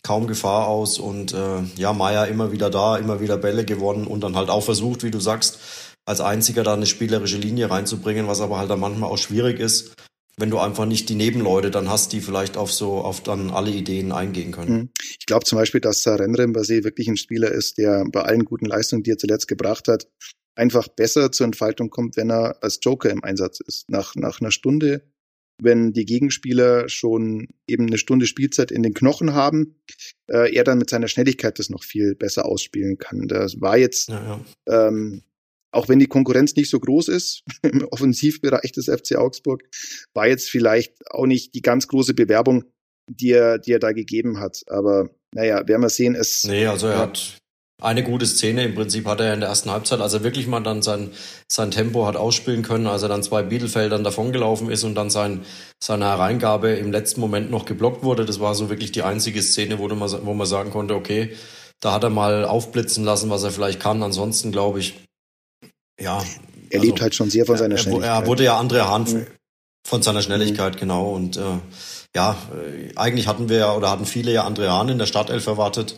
kaum 0.03 0.25
Gefahr 0.27 0.67
aus 0.67 0.97
und 0.97 1.33
äh, 1.33 1.61
ja 1.75 1.93
Meier 1.93 2.27
immer 2.27 2.51
wieder 2.51 2.69
da, 2.69 2.97
immer 2.97 3.19
wieder 3.19 3.37
Bälle 3.37 3.65
gewonnen 3.65 4.07
und 4.07 4.21
dann 4.21 4.35
halt 4.35 4.49
auch 4.49 4.63
versucht, 4.63 5.03
wie 5.03 5.11
du 5.11 5.19
sagst, 5.19 5.59
als 6.05 6.21
einziger 6.21 6.63
da 6.63 6.73
eine 6.73 6.85
spielerische 6.85 7.37
Linie 7.37 7.69
reinzubringen, 7.69 8.27
was 8.27 8.41
aber 8.41 8.57
halt 8.57 8.69
dann 8.69 8.79
manchmal 8.79 9.09
auch 9.09 9.17
schwierig 9.17 9.59
ist, 9.59 9.95
wenn 10.37 10.49
du 10.49 10.57
einfach 10.57 10.85
nicht 10.85 11.09
die 11.09 11.15
Nebenleute 11.15 11.71
dann 11.71 11.89
hast, 11.89 12.13
die 12.13 12.21
vielleicht 12.21 12.57
auf 12.57 12.71
so 12.71 12.99
auf 12.99 13.21
dann 13.21 13.51
alle 13.51 13.71
Ideen 13.71 14.11
eingehen 14.11 14.51
können. 14.51 14.73
Mhm. 14.73 14.89
Ich 15.19 15.25
glaube 15.25 15.45
zum 15.45 15.57
Beispiel, 15.57 15.81
dass 15.81 16.07
Renren 16.07 16.53
Basé 16.53 16.83
wirklich 16.83 17.07
ein 17.07 17.17
Spieler 17.17 17.51
ist, 17.51 17.77
der 17.77 18.05
bei 18.11 18.21
allen 18.21 18.45
guten 18.45 18.65
Leistungen, 18.65 19.03
die 19.03 19.11
er 19.11 19.17
zuletzt 19.17 19.47
gebracht 19.47 19.87
hat, 19.87 20.07
einfach 20.55 20.87
besser 20.87 21.31
zur 21.31 21.45
Entfaltung 21.45 21.89
kommt, 21.89 22.17
wenn 22.17 22.31
er 22.31 22.61
als 22.61 22.79
Joker 22.81 23.09
im 23.09 23.23
Einsatz 23.23 23.59
ist. 23.59 23.89
Nach, 23.89 24.15
nach 24.15 24.41
einer 24.41 24.51
Stunde, 24.51 25.03
wenn 25.61 25.93
die 25.93 26.05
Gegenspieler 26.05 26.89
schon 26.89 27.47
eben 27.67 27.87
eine 27.87 27.97
Stunde 27.97 28.25
Spielzeit 28.25 28.71
in 28.71 28.83
den 28.83 28.93
Knochen 28.93 29.33
haben, 29.33 29.81
äh, 30.27 30.53
er 30.53 30.63
dann 30.63 30.79
mit 30.79 30.89
seiner 30.89 31.07
Schnelligkeit 31.07 31.59
das 31.59 31.69
noch 31.69 31.83
viel 31.83 32.15
besser 32.15 32.45
ausspielen 32.45 32.97
kann. 32.97 33.27
Das 33.27 33.61
war 33.61 33.77
jetzt 33.77 34.09
ja, 34.09 34.41
ja. 34.67 34.87
Ähm, 34.87 35.23
auch 35.71 35.89
wenn 35.89 35.99
die 35.99 36.07
Konkurrenz 36.07 36.55
nicht 36.55 36.69
so 36.69 36.79
groß 36.79 37.07
ist 37.07 37.43
im 37.63 37.85
Offensivbereich 37.85 38.71
des 38.71 38.85
FC 38.85 39.15
Augsburg, 39.15 39.63
war 40.13 40.27
jetzt 40.27 40.49
vielleicht 40.49 40.93
auch 41.09 41.25
nicht 41.25 41.55
die 41.55 41.61
ganz 41.61 41.87
große 41.87 42.13
Bewerbung, 42.13 42.63
die 43.07 43.31
er, 43.31 43.57
die 43.57 43.71
er 43.73 43.79
da 43.79 43.91
gegeben 43.91 44.39
hat. 44.39 44.63
Aber 44.67 45.09
naja, 45.33 45.67
werden 45.67 45.81
wir 45.81 45.89
sehen, 45.89 46.15
es. 46.15 46.43
Nee, 46.45 46.65
also 46.65 46.87
er 46.87 46.99
hat 46.99 47.37
eine 47.81 48.03
gute 48.03 48.25
Szene. 48.25 48.65
Im 48.65 48.75
Prinzip 48.75 49.05
hat 49.07 49.19
er 49.19 49.33
in 49.33 49.39
der 49.39 49.49
ersten 49.49 49.71
Halbzeit, 49.71 50.01
als 50.01 50.13
er 50.13 50.23
wirklich 50.23 50.47
mal 50.47 50.61
dann 50.61 50.81
sein, 50.81 51.09
sein 51.51 51.71
Tempo 51.71 52.05
hat 52.05 52.15
ausspielen 52.15 52.61
können, 52.61 52.87
als 52.87 53.01
er 53.01 53.09
dann 53.09 53.23
zwei 53.23 53.41
Bielefeldern 53.41 54.03
davongelaufen 54.03 54.69
ist 54.69 54.83
und 54.83 54.95
dann 54.95 55.09
sein, 55.09 55.41
seine 55.83 56.05
Hereingabe 56.05 56.71
im 56.71 56.91
letzten 56.91 57.21
Moment 57.21 57.49
noch 57.49 57.65
geblockt 57.65 58.03
wurde. 58.03 58.25
Das 58.25 58.39
war 58.39 58.55
so 58.55 58.69
wirklich 58.69 58.91
die 58.91 59.03
einzige 59.03 59.41
Szene, 59.41 59.79
wo, 59.79 59.87
man, 59.87 60.25
wo 60.25 60.33
man 60.33 60.47
sagen 60.47 60.69
konnte, 60.69 60.95
okay, 60.95 61.33
da 61.79 61.93
hat 61.93 62.03
er 62.03 62.11
mal 62.11 62.45
aufblitzen 62.45 63.03
lassen, 63.03 63.31
was 63.31 63.43
er 63.43 63.51
vielleicht 63.51 63.79
kann. 63.79 64.03
Ansonsten 64.03 64.51
glaube 64.51 64.79
ich, 64.79 64.93
ja. 66.01 66.23
Er 66.69 66.79
also, 66.79 66.87
lebt 66.87 67.01
halt 67.01 67.15
schon 67.15 67.29
sehr 67.29 67.45
von 67.45 67.57
seiner 67.57 67.75
er, 67.75 67.77
Schnelligkeit. 67.77 68.23
Er 68.23 68.27
wurde 68.27 68.43
ja 68.43 68.57
andere 68.57 68.89
Hand 68.89 69.13
mhm. 69.13 69.27
von 69.85 70.01
seiner 70.01 70.21
Schnelligkeit, 70.21 70.75
mhm. 70.75 70.79
genau. 70.79 71.11
Und 71.11 71.37
äh, 71.37 71.59
ja, 72.15 72.35
eigentlich 72.95 73.27
hatten 73.27 73.49
wir 73.49 73.57
ja 73.57 73.75
oder 73.75 73.89
hatten 73.89 74.05
viele 74.05 74.31
ja 74.31 74.43
Andre 74.43 74.71
Hahn 74.71 74.89
in 74.89 74.97
der 74.97 75.05
Startelf 75.05 75.47
erwartet. 75.47 75.97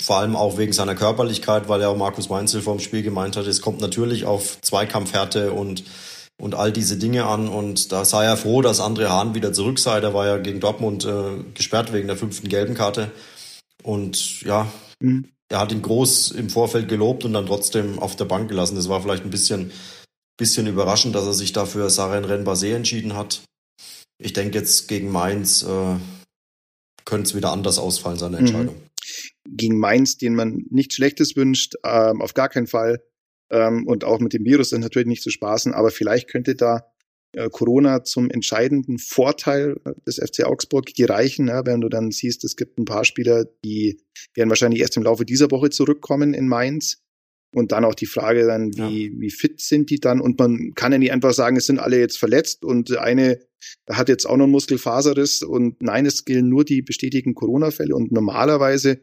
Vor 0.00 0.16
allem 0.16 0.36
auch 0.36 0.58
wegen 0.58 0.72
seiner 0.72 0.94
Körperlichkeit, 0.94 1.68
weil 1.68 1.80
ja 1.80 1.88
auch 1.88 1.96
Markus 1.96 2.30
Weinzel 2.30 2.62
vom 2.62 2.78
Spiel 2.78 3.02
gemeint 3.02 3.36
hat, 3.36 3.46
es 3.46 3.60
kommt 3.60 3.80
natürlich 3.80 4.24
auf 4.24 4.60
Zweikampfhärte 4.60 5.52
und, 5.52 5.82
und 6.40 6.54
all 6.54 6.70
diese 6.70 6.96
Dinge 6.98 7.26
an. 7.26 7.48
Und 7.48 7.90
da 7.90 8.04
sei 8.04 8.24
er 8.24 8.36
froh, 8.36 8.62
dass 8.62 8.80
Andre 8.80 9.10
Hahn 9.10 9.34
wieder 9.34 9.52
zurück 9.52 9.78
sei. 9.78 10.00
Der 10.00 10.14
war 10.14 10.26
ja 10.26 10.38
gegen 10.38 10.60
Dortmund 10.60 11.04
äh, 11.04 11.42
gesperrt 11.54 11.92
wegen 11.92 12.06
der 12.06 12.16
fünften 12.16 12.48
gelben 12.48 12.74
Karte. 12.74 13.10
Und 13.82 14.42
ja, 14.42 14.68
mhm 15.00 15.28
er 15.48 15.60
hat 15.60 15.72
ihn 15.72 15.82
groß 15.82 16.32
im 16.32 16.50
Vorfeld 16.50 16.88
gelobt 16.88 17.24
und 17.24 17.32
dann 17.32 17.46
trotzdem 17.46 17.98
auf 17.98 18.16
der 18.16 18.26
Bank 18.26 18.48
gelassen. 18.48 18.76
Das 18.76 18.88
war 18.88 19.02
vielleicht 19.02 19.24
ein 19.24 19.30
bisschen, 19.30 19.72
bisschen 20.36 20.66
überraschend, 20.66 21.14
dass 21.14 21.24
er 21.24 21.34
sich 21.34 21.52
dafür 21.52 21.90
Saren 21.90 22.24
Renbase 22.24 22.74
entschieden 22.74 23.14
hat. 23.14 23.42
Ich 24.18 24.32
denke 24.32 24.58
jetzt 24.58 24.88
gegen 24.88 25.10
Mainz 25.10 25.62
äh, 25.62 25.96
könnte 27.08 27.28
es 27.28 27.34
wieder 27.34 27.52
anders 27.52 27.78
ausfallen, 27.78 28.18
seine 28.18 28.36
mhm. 28.36 28.46
Entscheidung. 28.46 28.76
Gegen 29.48 29.78
Mainz, 29.78 30.18
den 30.18 30.34
man 30.34 30.66
nichts 30.70 30.94
Schlechtes 30.94 31.36
wünscht, 31.36 31.76
ähm, 31.82 32.20
auf 32.20 32.34
gar 32.34 32.50
keinen 32.50 32.66
Fall. 32.66 33.02
Ähm, 33.50 33.86
und 33.86 34.04
auch 34.04 34.20
mit 34.20 34.34
dem 34.34 34.44
Virus 34.44 34.72
ist 34.72 34.80
natürlich 34.80 35.08
nicht 35.08 35.22
zu 35.22 35.30
spaßen, 35.30 35.72
aber 35.72 35.90
vielleicht 35.90 36.28
könnte 36.28 36.54
da 36.54 36.84
Corona 37.50 38.04
zum 38.04 38.30
entscheidenden 38.30 38.98
Vorteil 38.98 39.76
äh, 39.84 39.92
des 40.06 40.16
FC 40.16 40.44
Augsburg 40.44 40.94
gereichen, 40.94 41.48
ja, 41.48 41.64
wenn 41.66 41.80
du 41.80 41.88
dann 41.88 42.10
siehst, 42.10 42.44
es 42.44 42.56
gibt 42.56 42.78
ein 42.78 42.84
paar 42.84 43.04
Spieler, 43.04 43.44
die 43.64 44.00
werden 44.34 44.48
wahrscheinlich 44.48 44.80
erst 44.80 44.96
im 44.96 45.02
Laufe 45.02 45.24
dieser 45.24 45.50
Woche 45.50 45.70
zurückkommen 45.70 46.34
in 46.34 46.48
Mainz. 46.48 47.02
Und 47.54 47.72
dann 47.72 47.86
auch 47.86 47.94
die 47.94 48.06
Frage 48.06 48.46
dann, 48.46 48.76
wie, 48.76 49.06
ja. 49.06 49.20
wie 49.20 49.30
fit 49.30 49.58
sind 49.62 49.88
die 49.88 50.00
dann? 50.00 50.20
Und 50.20 50.38
man 50.38 50.74
kann 50.74 50.92
ja 50.92 50.98
nicht 50.98 51.12
einfach 51.12 51.32
sagen, 51.32 51.56
es 51.56 51.64
sind 51.64 51.78
alle 51.78 51.98
jetzt 51.98 52.18
verletzt 52.18 52.62
und 52.62 52.94
eine 52.98 53.38
hat 53.90 54.10
jetzt 54.10 54.26
auch 54.26 54.36
noch 54.36 54.44
einen 54.44 54.52
Muskelfaserriss 54.52 55.42
und 55.42 55.82
nein, 55.82 56.04
es 56.04 56.26
gilt 56.26 56.44
nur 56.44 56.64
die 56.64 56.82
bestätigten 56.82 57.34
Corona-Fälle 57.34 57.94
und 57.94 58.12
normalerweise 58.12 58.90
äh, 58.90 58.98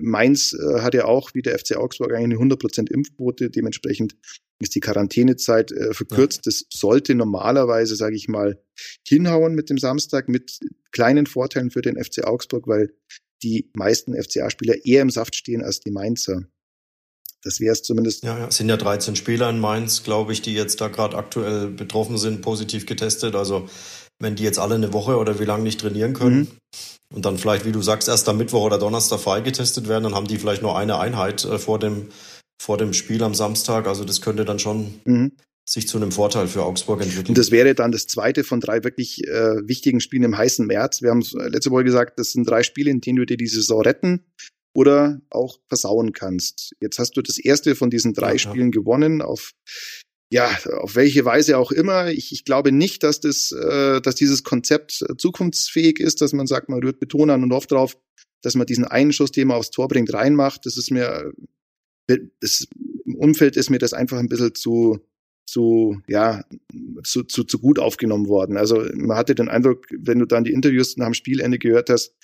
Mainz 0.00 0.52
äh, 0.52 0.80
hat 0.80 0.94
ja 0.94 1.04
auch 1.04 1.34
wie 1.34 1.42
der 1.42 1.58
FC 1.58 1.76
Augsburg 1.76 2.12
eigentlich 2.12 2.40
eine 2.40 2.54
100% 2.54 2.90
Impfquote, 2.90 3.50
dementsprechend 3.50 4.16
ist 4.58 4.74
die 4.74 4.80
Quarantänezeit 4.80 5.72
äh, 5.72 5.92
verkürzt. 5.92 6.46
Ja. 6.46 6.50
Das 6.50 6.64
sollte 6.72 7.14
normalerweise, 7.14 7.96
sage 7.96 8.16
ich 8.16 8.28
mal, 8.28 8.62
hinhauen 9.06 9.54
mit 9.54 9.70
dem 9.70 9.78
Samstag 9.78 10.28
mit 10.28 10.58
kleinen 10.92 11.26
Vorteilen 11.26 11.70
für 11.70 11.82
den 11.82 12.02
FC 12.02 12.24
Augsburg, 12.24 12.66
weil 12.66 12.94
die 13.42 13.70
meisten 13.74 14.14
FCA-Spieler 14.14 14.84
eher 14.84 15.02
im 15.02 15.10
Saft 15.10 15.34
stehen 15.34 15.62
als 15.62 15.80
die 15.80 15.90
Mainzer. 15.90 16.46
Das 17.42 17.60
wäre 17.60 17.72
es 17.72 17.82
zumindest. 17.82 18.24
Ja, 18.24 18.38
ja, 18.38 18.48
es 18.48 18.56
sind 18.56 18.68
ja 18.68 18.76
13 18.76 19.14
Spieler 19.14 19.50
in 19.50 19.60
Mainz, 19.60 20.02
glaube 20.02 20.32
ich, 20.32 20.42
die 20.42 20.54
jetzt 20.54 20.80
da 20.80 20.88
gerade 20.88 21.16
aktuell 21.16 21.68
betroffen 21.68 22.18
sind, 22.18 22.42
positiv 22.42 22.86
getestet. 22.86 23.34
Also 23.34 23.68
wenn 24.18 24.36
die 24.36 24.44
jetzt 24.44 24.58
alle 24.58 24.74
eine 24.74 24.92
Woche 24.92 25.16
oder 25.16 25.38
wie 25.40 25.44
lange 25.44 25.62
nicht 25.62 25.80
trainieren 25.80 26.14
können 26.14 26.38
mhm. 26.38 26.48
und 27.14 27.24
dann 27.24 27.38
vielleicht, 27.38 27.64
wie 27.64 27.72
du 27.72 27.82
sagst, 27.82 28.08
erst 28.08 28.28
am 28.28 28.38
Mittwoch 28.38 28.62
oder 28.62 28.78
Donnerstag 28.78 29.20
freigetestet 29.20 29.88
werden, 29.88 30.04
dann 30.04 30.14
haben 30.14 30.26
die 30.26 30.38
vielleicht 30.38 30.62
nur 30.62 30.76
eine 30.76 30.98
Einheit 30.98 31.44
äh, 31.44 31.58
vor 31.58 31.78
dem 31.78 32.08
vor 32.60 32.78
dem 32.78 32.92
Spiel 32.92 33.22
am 33.22 33.34
Samstag. 33.34 33.86
Also 33.86 34.04
das 34.04 34.20
könnte 34.20 34.44
dann 34.44 34.58
schon 34.58 35.00
mhm. 35.04 35.32
sich 35.68 35.88
zu 35.88 35.98
einem 35.98 36.12
Vorteil 36.12 36.48
für 36.48 36.62
Augsburg 36.62 37.02
entwickeln. 37.02 37.28
Und 37.28 37.38
das 37.38 37.50
wäre 37.50 37.74
dann 37.74 37.92
das 37.92 38.06
zweite 38.06 38.44
von 38.44 38.60
drei 38.60 38.82
wirklich 38.82 39.26
äh, 39.26 39.56
wichtigen 39.66 40.00
Spielen 40.00 40.24
im 40.24 40.36
heißen 40.36 40.66
März. 40.66 41.02
Wir 41.02 41.10
haben 41.10 41.22
letzte 41.50 41.70
Woche 41.70 41.84
gesagt, 41.84 42.18
das 42.18 42.32
sind 42.32 42.48
drei 42.48 42.62
Spiele, 42.62 42.90
in 42.90 43.00
denen 43.00 43.16
du 43.16 43.26
dir 43.26 43.36
die 43.36 43.46
Saison 43.46 43.82
retten 43.82 44.24
oder 44.74 45.20
auch 45.30 45.58
versauen 45.68 46.12
kannst. 46.12 46.74
Jetzt 46.80 46.98
hast 46.98 47.16
du 47.16 47.22
das 47.22 47.38
erste 47.38 47.74
von 47.74 47.90
diesen 47.90 48.12
drei 48.12 48.32
ja, 48.32 48.38
Spielen 48.38 48.72
ja. 48.72 48.80
gewonnen 48.80 49.22
auf 49.22 49.52
ja, 50.32 50.50
auf 50.78 50.96
welche 50.96 51.24
Weise 51.24 51.58
auch 51.58 51.70
immer. 51.70 52.10
Ich, 52.10 52.32
ich 52.32 52.44
glaube 52.44 52.72
nicht, 52.72 53.02
dass 53.02 53.20
das, 53.20 53.52
äh, 53.52 54.00
dass 54.00 54.16
dieses 54.16 54.42
Konzept 54.42 55.04
zukunftsfähig 55.18 56.00
ist, 56.00 56.20
dass 56.20 56.32
man 56.32 56.46
sagt, 56.46 56.68
man 56.68 56.82
rührt 56.82 56.98
Beton 56.98 57.30
an 57.30 57.44
und 57.44 57.52
oft 57.52 57.70
drauf, 57.70 57.96
dass 58.42 58.54
man 58.54 58.66
diesen 58.66 58.84
einen 58.84 59.12
Schuss, 59.12 59.30
den 59.30 59.48
man 59.48 59.58
aufs 59.58 59.70
Tor 59.70 59.88
bringt, 59.88 60.12
reinmacht. 60.12 60.66
Das 60.66 60.76
ist 60.76 60.90
mir, 60.90 61.32
das, 62.40 62.66
im 63.04 63.14
Umfeld 63.14 63.56
ist 63.56 63.70
mir 63.70 63.78
das 63.78 63.92
einfach 63.92 64.18
ein 64.18 64.28
bisschen 64.28 64.54
zu, 64.54 64.98
zu, 65.48 66.00
ja, 66.08 66.44
zu, 67.04 67.22
zu, 67.22 67.44
zu 67.44 67.58
gut 67.58 67.78
aufgenommen 67.78 68.26
worden. 68.26 68.56
Also 68.56 68.84
man 68.94 69.16
hatte 69.16 69.34
den 69.34 69.48
Eindruck, 69.48 69.86
wenn 69.96 70.18
du 70.18 70.26
dann 70.26 70.44
die 70.44 70.52
Interviews 70.52 70.96
nach 70.96 71.06
dem 71.06 71.14
Spielende 71.14 71.58
gehört 71.58 71.88
hast, 71.88 72.14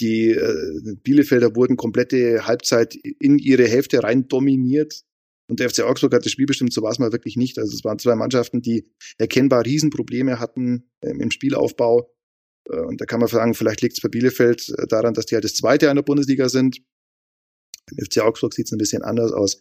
die 0.00 0.30
äh, 0.30 0.96
Bielefelder 1.02 1.54
wurden 1.56 1.76
komplette 1.76 2.46
Halbzeit 2.46 2.94
in 2.94 3.38
ihre 3.38 3.68
Hälfte 3.68 4.02
rein 4.02 4.28
dominiert. 4.28 5.02
Und 5.48 5.60
der 5.60 5.68
FC 5.68 5.80
Augsburg 5.80 6.14
hat 6.14 6.24
das 6.24 6.32
Spiel 6.32 6.46
bestimmt, 6.46 6.72
so 6.72 6.82
war 6.82 6.90
es 6.90 6.98
mal 6.98 7.12
wirklich 7.12 7.36
nicht. 7.36 7.58
Also 7.58 7.74
es 7.74 7.84
waren 7.84 7.98
zwei 7.98 8.14
Mannschaften, 8.14 8.62
die 8.62 8.90
erkennbar 9.18 9.64
Riesenprobleme 9.64 10.38
hatten 10.38 10.90
ähm, 11.02 11.20
im 11.20 11.30
Spielaufbau. 11.30 12.10
Äh, 12.70 12.80
und 12.80 13.00
da 13.00 13.04
kann 13.04 13.20
man 13.20 13.28
sagen, 13.28 13.54
vielleicht 13.54 13.82
liegt 13.82 13.94
es 13.94 14.00
bei 14.00 14.08
Bielefeld 14.08 14.70
äh, 14.70 14.86
daran, 14.86 15.12
dass 15.12 15.26
die 15.26 15.34
halt 15.34 15.44
das 15.44 15.54
zweite 15.54 15.86
in 15.86 15.96
der 15.96 16.02
Bundesliga 16.02 16.48
sind. 16.48 16.80
Beim 17.86 18.06
FC 18.06 18.22
Augsburg 18.22 18.54
sieht 18.54 18.66
es 18.66 18.72
ein 18.72 18.78
bisschen 18.78 19.02
anders 19.02 19.32
aus. 19.32 19.60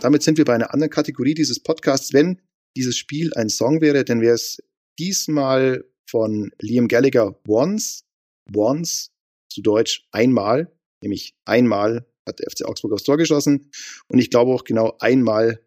Damit 0.00 0.22
sind 0.22 0.38
wir 0.38 0.44
bei 0.44 0.54
einer 0.54 0.74
anderen 0.74 0.90
Kategorie 0.90 1.34
dieses 1.34 1.60
Podcasts. 1.60 2.12
Wenn 2.12 2.40
dieses 2.76 2.96
Spiel 2.96 3.32
ein 3.34 3.48
Song 3.48 3.80
wäre, 3.80 4.04
dann 4.04 4.20
wäre 4.20 4.34
es 4.34 4.58
diesmal 4.98 5.84
von 6.08 6.50
Liam 6.60 6.88
Gallagher 6.88 7.40
Once. 7.46 8.02
Once, 8.54 9.10
zu 9.48 9.62
Deutsch 9.62 10.06
einmal, 10.12 10.72
nämlich 11.02 11.36
einmal 11.44 12.06
hat 12.26 12.40
der 12.40 12.50
FC 12.50 12.64
Augsburg 12.64 12.92
aufs 12.92 13.04
Tor 13.04 13.16
geschossen. 13.16 13.70
Und 14.08 14.18
ich 14.18 14.30
glaube 14.30 14.52
auch 14.52 14.64
genau 14.64 14.96
einmal 15.00 15.64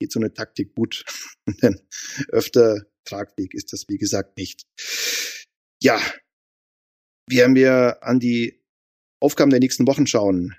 geht 0.00 0.12
so 0.12 0.20
eine 0.20 0.34
Taktik 0.34 0.74
gut. 0.74 1.04
Denn 1.62 1.80
öfter 2.28 2.82
tragfähig 3.04 3.54
ist 3.54 3.72
das, 3.72 3.88
wie 3.88 3.98
gesagt, 3.98 4.36
nicht. 4.36 4.66
Ja, 5.82 6.00
werden 7.28 7.54
wir 7.54 8.02
an 8.02 8.20
die 8.20 8.62
Aufgaben 9.20 9.50
der 9.50 9.60
nächsten 9.60 9.86
Wochen 9.86 10.06
schauen. 10.06 10.54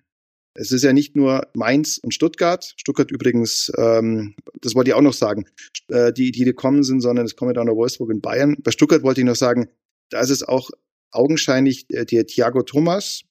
Es 0.58 0.72
ist 0.72 0.84
ja 0.84 0.94
nicht 0.94 1.16
nur 1.16 1.50
Mainz 1.54 1.98
und 1.98 2.14
Stuttgart. 2.14 2.74
Stuttgart 2.78 3.12
übrigens, 3.12 3.72
ähm, 3.78 4.36
das 4.62 4.74
wollte 4.74 4.90
ich 4.90 4.94
auch 4.94 5.02
noch 5.02 5.14
sagen, 5.14 5.46
äh, 5.90 6.14
die, 6.14 6.32
die 6.32 6.46
gekommen 6.46 6.84
sind, 6.84 7.02
sondern 7.02 7.26
es 7.26 7.36
kommen 7.36 7.54
dann 7.54 7.68
noch 7.68 7.76
Wolfsburg 7.76 8.10
und 8.10 8.22
Bayern. 8.22 8.56
Bei 8.64 8.72
Stuttgart 8.72 9.04
wollte 9.04 9.22
ich 9.22 9.26
noch 9.26 9.36
sagen, 9.36 9.68
da 10.10 10.22
ist 10.22 10.30
es 10.30 10.44
auch 10.44 10.72
augenscheinlich 11.12 11.86
äh, 11.90 12.06
der 12.06 12.26
Thiago 12.26 12.64
Thomas. 12.64 13.22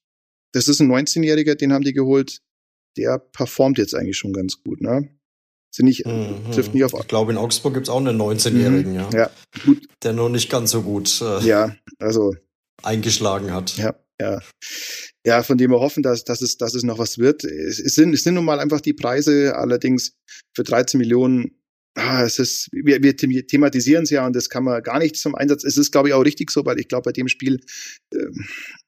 Das 0.52 0.68
ist 0.68 0.80
ein 0.80 0.90
19-Jähriger, 0.90 1.54
den 1.54 1.72
haben 1.72 1.84
die 1.84 1.92
geholt. 1.92 2.40
Der 2.96 3.18
performt 3.18 3.78
jetzt 3.78 3.94
eigentlich 3.94 4.16
schon 4.16 4.32
ganz 4.32 4.62
gut, 4.62 4.80
ne? 4.80 5.08
Sind 5.74 5.86
nicht, 5.86 6.06
mhm. 6.06 6.52
trifft 6.52 6.72
nicht 6.72 6.84
auf. 6.84 6.94
Ich 6.94 7.08
glaube, 7.08 7.32
in 7.32 7.38
Augsburg 7.38 7.74
gibt's 7.74 7.88
auch 7.88 7.98
einen 7.98 8.20
19-Jährigen, 8.20 8.92
mhm. 8.92 8.98
ja. 8.98 9.10
Ja, 9.12 9.30
gut. 9.64 9.88
Der 10.04 10.12
noch 10.12 10.28
nicht 10.28 10.48
ganz 10.48 10.70
so 10.70 10.82
gut 10.82 11.20
äh, 11.20 11.40
ja, 11.44 11.74
also, 11.98 12.34
eingeschlagen 12.82 13.52
hat. 13.52 13.76
Ja, 13.76 13.96
ja 14.20 14.40
ja, 15.26 15.42
von 15.42 15.56
dem 15.56 15.70
wir 15.70 15.80
hoffen, 15.80 16.02
dass, 16.02 16.24
dass, 16.24 16.42
es, 16.42 16.58
dass 16.58 16.74
es 16.74 16.82
noch 16.82 16.98
was 16.98 17.18
wird. 17.18 17.44
Es, 17.44 17.78
es, 17.78 17.94
sind, 17.94 18.12
es 18.12 18.24
sind 18.24 18.34
nun 18.34 18.44
mal 18.44 18.60
einfach 18.60 18.80
die 18.80 18.92
Preise, 18.92 19.56
allerdings 19.56 20.16
für 20.54 20.64
13 20.64 20.98
Millionen. 20.98 21.60
Ah, 21.96 22.24
es 22.24 22.40
ist, 22.40 22.68
wir, 22.72 23.02
wir 23.02 23.16
thematisieren 23.16 24.02
es 24.02 24.10
ja 24.10 24.26
und 24.26 24.34
das 24.34 24.48
kann 24.48 24.64
man 24.64 24.82
gar 24.82 24.98
nicht 24.98 25.16
zum 25.16 25.36
Einsatz. 25.36 25.62
Es 25.62 25.76
ist, 25.76 25.92
glaube 25.92 26.08
ich, 26.08 26.14
auch 26.14 26.24
richtig 26.24 26.50
so, 26.50 26.64
weil 26.64 26.80
ich 26.80 26.88
glaube, 26.88 27.04
bei 27.04 27.12
dem 27.12 27.28
Spiel 27.28 27.60
äh, 28.12 28.18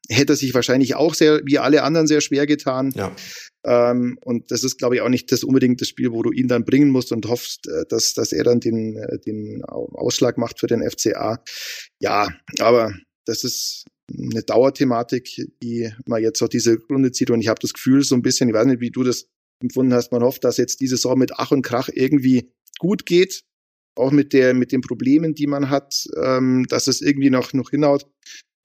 hätte 0.09 0.33
er 0.33 0.37
sich 0.37 0.55
wahrscheinlich 0.55 0.97
auch 0.97 1.15
sehr, 1.15 1.41
wie 1.45 1.59
alle 1.59 1.85
anderen, 1.85 2.09
sehr 2.09 2.21
schwer 2.21 2.47
getan. 2.47 2.93
Ja. 2.97 3.15
Ähm, 3.65 4.19
und 4.25 4.51
das 4.51 4.65
ist, 4.65 4.79
glaube 4.79 4.97
ich, 4.97 5.03
auch 5.03 5.09
nicht 5.09 5.31
das 5.31 5.45
unbedingt 5.45 5.81
das 5.81 5.89
Spiel, 5.89 6.11
wo 6.11 6.23
du 6.23 6.33
ihn 6.33 6.49
dann 6.49 6.65
bringen 6.65 6.91
musst 6.91 7.13
und 7.13 7.27
hoffst, 7.27 7.69
äh, 7.69 7.85
dass, 7.89 8.13
dass 8.15 8.33
er 8.33 8.43
dann 8.43 8.59
den, 8.59 8.97
äh, 8.97 9.19
den 9.21 9.65
Ausschlag 9.65 10.37
macht 10.37 10.59
für 10.59 10.67
den 10.67 10.83
FCA. 10.83 11.43
Ja, 12.01 12.29
aber 12.59 12.93
das 13.25 13.45
ist 13.45 13.85
eine 14.13 14.43
Dauerthematik, 14.43 15.49
die 15.63 15.93
man 16.07 16.23
jetzt 16.23 16.43
auch 16.43 16.49
diese 16.49 16.79
Runde 16.91 17.13
zieht. 17.13 17.31
Und 17.31 17.41
ich 17.41 17.49
habe 17.49 17.61
das 17.61 17.73
Gefühl 17.73 18.03
so 18.03 18.15
ein 18.15 18.23
bisschen, 18.23 18.49
ich 18.49 18.55
weiß 18.55 18.67
nicht, 18.67 18.81
wie 18.81 18.91
du 18.91 19.03
das 19.03 19.29
empfunden 19.61 19.95
hast, 19.95 20.13
man 20.13 20.23
hofft, 20.23 20.45
dass 20.45 20.57
jetzt 20.57 20.81
diese 20.81 20.97
Saison 20.97 21.19
mit 21.19 21.33
Ach 21.37 21.51
und 21.51 21.63
Krach 21.63 21.89
irgendwie 21.93 22.53
gut 22.79 23.07
geht, 23.07 23.43
auch 23.97 24.11
mit 24.11 24.33
der 24.33 24.55
mit 24.55 24.73
den 24.73 24.81
Problemen, 24.81 25.35
die 25.35 25.47
man 25.47 25.71
hat, 25.71 26.05
ähm, 26.23 26.67
dass 26.69 26.87
es 26.87 27.01
irgendwie 27.01 27.31
noch 27.31 27.53
noch 27.53 27.71
hinhaut 27.71 28.07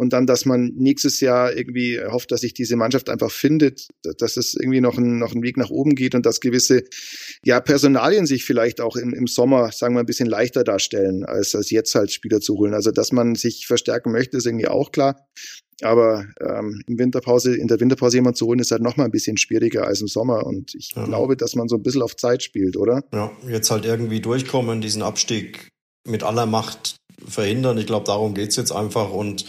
und 0.02 0.14
dann, 0.14 0.26
dass 0.26 0.46
man 0.46 0.72
nächstes 0.78 1.20
Jahr 1.20 1.56
irgendwie 1.56 2.00
hofft, 2.04 2.32
dass 2.32 2.42
sich 2.42 2.56
diese 2.56 2.76
Mannschaft 2.76 3.08
einfach 3.08 3.30
findet, 3.30 3.88
dass 4.18 4.36
es 4.36 4.56
irgendwie 4.56 4.82
noch 4.82 4.98
ein, 4.98 5.20
noch 5.20 5.36
ein 5.36 5.44
Weg 5.44 5.58
nach 5.58 5.70
oben 5.70 5.94
geht 5.94 6.16
und 6.16 6.26
dass 6.26 6.40
gewisse 6.40 6.86
ja, 7.46 7.60
Personalien 7.60 8.26
sich 8.26 8.44
vielleicht 8.44 8.82
auch 8.82 8.96
im, 8.96 9.14
im 9.14 9.28
Sommer, 9.28 9.72
sagen 9.72 9.94
wir, 9.94 10.00
ein 10.00 10.08
bisschen 10.08 10.28
leichter 10.28 10.64
darstellen, 10.64 11.24
als, 11.24 11.54
als 11.54 11.70
jetzt 11.70 11.94
halt 11.94 12.12
Spieler 12.12 12.42
zu 12.42 12.58
holen. 12.58 12.74
Also, 12.74 12.90
dass 12.90 13.12
man 13.12 13.36
sich 13.36 13.68
verstärken 13.68 14.12
möchte, 14.12 14.38
ist 14.38 14.48
irgendwie 14.48 14.68
auch 14.68 14.92
klar. 14.92 15.28
Aber 15.84 16.26
ähm, 16.40 16.82
im 16.88 16.98
Winterpause, 16.98 17.56
in 17.56 17.68
der 17.68 17.80
Winterpause 17.80 18.18
jemand 18.18 18.38
zu 18.38 18.48
holen, 18.48 18.58
ist 18.58 18.72
halt 18.72 18.82
noch 18.82 18.98
mal 18.98 19.06
ein 19.06 19.12
bisschen 19.12 19.38
schwieriger 19.38 19.86
als 19.86 20.02
im 20.02 20.08
Sommer. 20.08 20.48
Und 20.48 20.74
ich 20.74 20.94
ja. 20.96 21.06
glaube, 21.06 21.38
dass 21.38 21.54
man 21.54 21.68
so 21.68 21.76
ein 21.76 21.84
bisschen 21.84 22.02
auf 22.02 22.16
Zeit 22.16 22.42
spielt, 22.42 22.76
oder? 22.76 23.04
Ja, 23.14 23.32
jetzt 23.48 23.70
halt 23.70 23.86
irgendwie 23.86 24.20
durchkommen, 24.20 24.82
diesen 24.82 25.04
Abstieg 25.04 25.70
mit 26.08 26.24
aller 26.24 26.48
Macht 26.48 26.96
verhindern. 27.28 27.78
Ich 27.78 27.86
glaube, 27.86 28.06
darum 28.06 28.34
geht's 28.34 28.56
jetzt 28.56 28.72
einfach. 28.72 29.12
Und 29.12 29.46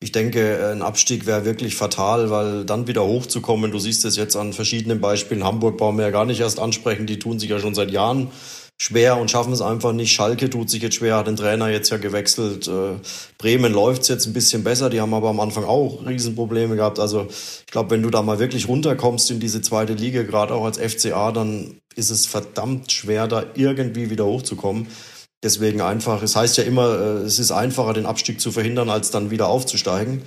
ich 0.00 0.12
denke, 0.12 0.70
ein 0.72 0.82
Abstieg 0.82 1.26
wäre 1.26 1.44
wirklich 1.44 1.74
fatal, 1.74 2.30
weil 2.30 2.64
dann 2.64 2.86
wieder 2.86 3.04
hochzukommen, 3.04 3.70
du 3.70 3.78
siehst 3.78 4.04
es 4.04 4.16
jetzt 4.16 4.36
an 4.36 4.52
verschiedenen 4.52 5.00
Beispielen, 5.00 5.44
Hamburg 5.44 5.78
brauchen 5.78 5.96
wir 5.98 6.04
ja 6.04 6.10
gar 6.10 6.24
nicht 6.24 6.40
erst 6.40 6.60
ansprechen, 6.60 7.06
die 7.06 7.18
tun 7.18 7.38
sich 7.38 7.50
ja 7.50 7.58
schon 7.58 7.74
seit 7.74 7.90
Jahren 7.90 8.30
schwer 8.78 9.16
und 9.16 9.30
schaffen 9.30 9.52
es 9.52 9.62
einfach 9.62 9.92
nicht. 9.92 10.12
Schalke 10.12 10.50
tut 10.50 10.68
sich 10.68 10.82
jetzt 10.82 10.96
schwer, 10.96 11.16
hat 11.16 11.26
den 11.26 11.36
Trainer 11.36 11.68
jetzt 11.70 11.90
ja 11.90 11.96
gewechselt. 11.96 12.68
Äh, 12.68 13.00
Bremen 13.38 13.72
läuft's 13.72 14.08
jetzt 14.08 14.26
ein 14.26 14.32
bisschen 14.32 14.64
besser, 14.64 14.90
die 14.90 15.00
haben 15.00 15.14
aber 15.14 15.30
am 15.30 15.40
Anfang 15.40 15.64
auch 15.64 16.04
Riesenprobleme 16.06 16.76
gehabt. 16.76 16.98
Also 16.98 17.26
ich 17.30 17.72
glaube, 17.72 17.90
wenn 17.90 18.02
du 18.02 18.10
da 18.10 18.22
mal 18.22 18.38
wirklich 18.38 18.68
runterkommst 18.68 19.30
in 19.30 19.40
diese 19.40 19.62
zweite 19.62 19.94
Liga, 19.94 20.22
gerade 20.22 20.54
auch 20.54 20.64
als 20.64 20.78
FCA, 20.78 21.32
dann 21.32 21.78
ist 21.94 22.10
es 22.10 22.26
verdammt 22.26 22.92
schwer, 22.92 23.26
da 23.26 23.44
irgendwie 23.54 24.10
wieder 24.10 24.26
hochzukommen. 24.26 24.88
Deswegen 25.42 25.80
einfach, 25.80 26.22
es 26.22 26.34
heißt 26.34 26.56
ja 26.56 26.64
immer, 26.64 26.98
äh, 26.98 27.24
es 27.24 27.38
ist 27.38 27.50
einfacher, 27.50 27.92
den 27.92 28.06
Abstieg 28.06 28.40
zu 28.40 28.52
verhindern, 28.52 28.90
als 28.90 29.10
dann 29.10 29.30
wieder 29.30 29.48
aufzusteigen. 29.48 30.22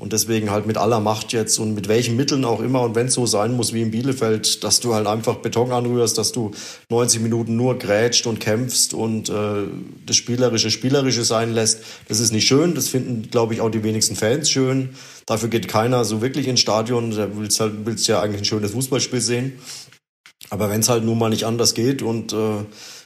Und 0.00 0.12
deswegen 0.12 0.50
halt 0.50 0.66
mit 0.66 0.78
aller 0.78 1.00
Macht 1.00 1.32
jetzt 1.32 1.58
und 1.58 1.74
mit 1.74 1.86
welchen 1.86 2.16
Mitteln 2.16 2.44
auch 2.44 2.60
immer 2.60 2.80
und 2.80 2.94
wenn 2.94 3.06
es 3.06 3.14
so 3.14 3.26
sein 3.26 3.52
muss 3.52 3.74
wie 3.74 3.82
in 3.82 3.90
Bielefeld, 3.90 4.64
dass 4.64 4.80
du 4.80 4.94
halt 4.94 5.06
einfach 5.06 5.36
Beton 5.36 5.70
anrührst, 5.70 6.16
dass 6.16 6.32
du 6.32 6.50
90 6.88 7.20
Minuten 7.20 7.56
nur 7.56 7.78
grätscht 7.78 8.26
und 8.26 8.40
kämpfst 8.40 8.94
und 8.94 9.28
äh, 9.28 9.64
das 10.06 10.16
Spielerische 10.16 10.70
Spielerische 10.70 11.24
sein 11.24 11.52
lässt, 11.52 11.84
das 12.08 12.20
ist 12.20 12.32
nicht 12.32 12.48
schön. 12.48 12.74
Das 12.74 12.88
finden, 12.88 13.30
glaube 13.30 13.52
ich, 13.54 13.60
auch 13.60 13.70
die 13.70 13.84
wenigsten 13.84 14.16
Fans 14.16 14.50
schön. 14.50 14.90
Dafür 15.26 15.50
geht 15.50 15.68
keiner 15.68 16.04
so 16.04 16.22
wirklich 16.22 16.48
ins 16.48 16.60
Stadion. 16.60 17.10
Da 17.10 17.28
willst, 17.36 17.60
halt, 17.60 17.84
willst 17.84 18.08
ja 18.08 18.20
eigentlich 18.20 18.40
ein 18.40 18.46
schönes 18.46 18.72
Fußballspiel 18.72 19.20
sehen. 19.20 19.58
Aber 20.48 20.70
wenn 20.70 20.80
es 20.80 20.88
halt 20.88 21.04
nun 21.04 21.18
mal 21.18 21.28
nicht 21.28 21.44
anders 21.44 21.74
geht 21.74 22.02
und 22.02 22.32
äh, 22.32 22.64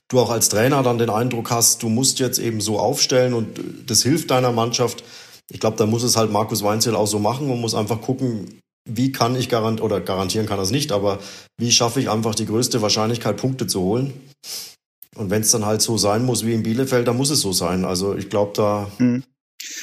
du 0.09 0.21
auch 0.21 0.31
als 0.31 0.49
Trainer 0.49 0.83
dann 0.83 0.99
den 0.99 1.11
Eindruck 1.11 1.51
hast, 1.51 1.83
du 1.83 1.89
musst 1.89 2.19
jetzt 2.19 2.39
eben 2.39 2.61
so 2.61 2.79
aufstellen 2.79 3.35
und 3.35 3.61
das 3.87 4.03
hilft 4.03 4.31
deiner 4.31 4.53
Mannschaft. 4.53 5.05
Ich 5.51 5.61
glaube, 5.61 5.77
da 5.77 5.87
muss 5.87 6.03
es 6.03 6.17
halt 6.17 6.31
Markus 6.31 6.63
Weinzel 6.63 6.95
auch 6.95 7.07
so 7.07 7.19
machen 7.19 7.51
und 7.51 7.61
muss 7.61 7.75
einfach 7.75 8.01
gucken, 8.01 8.61
wie 8.89 9.11
kann 9.13 9.35
ich 9.35 9.49
garantieren, 9.49 9.85
oder 9.85 10.01
garantieren 10.01 10.47
kann 10.47 10.59
das 10.59 10.71
nicht, 10.71 10.93
aber 10.93 11.19
wie 11.59 11.73
schaffe 11.73 12.01
ich 12.01 12.09
einfach 12.09 12.35
die 12.35 12.47
größte 12.47 12.83
Wahrscheinlichkeit, 12.83 13.37
Punkte 13.37 13.67
zu 13.67 13.81
holen? 13.81 14.13
Und 15.17 15.31
wenn 15.31 15.43
es 15.43 15.51
dann 15.51 15.65
halt 15.65 15.83
so 15.83 15.99
sein 15.99 16.25
muss 16.25 16.45
wie 16.45 16.53
in 16.53 16.63
Bielefeld, 16.63 17.09
dann 17.09 17.17
muss 17.17 17.31
es 17.31 17.41
so 17.41 17.53
sein. 17.53 17.85
Also 17.85 18.15
ich 18.17 18.29
glaube, 18.29 18.53
da 18.55 18.91
mhm. 18.99 19.25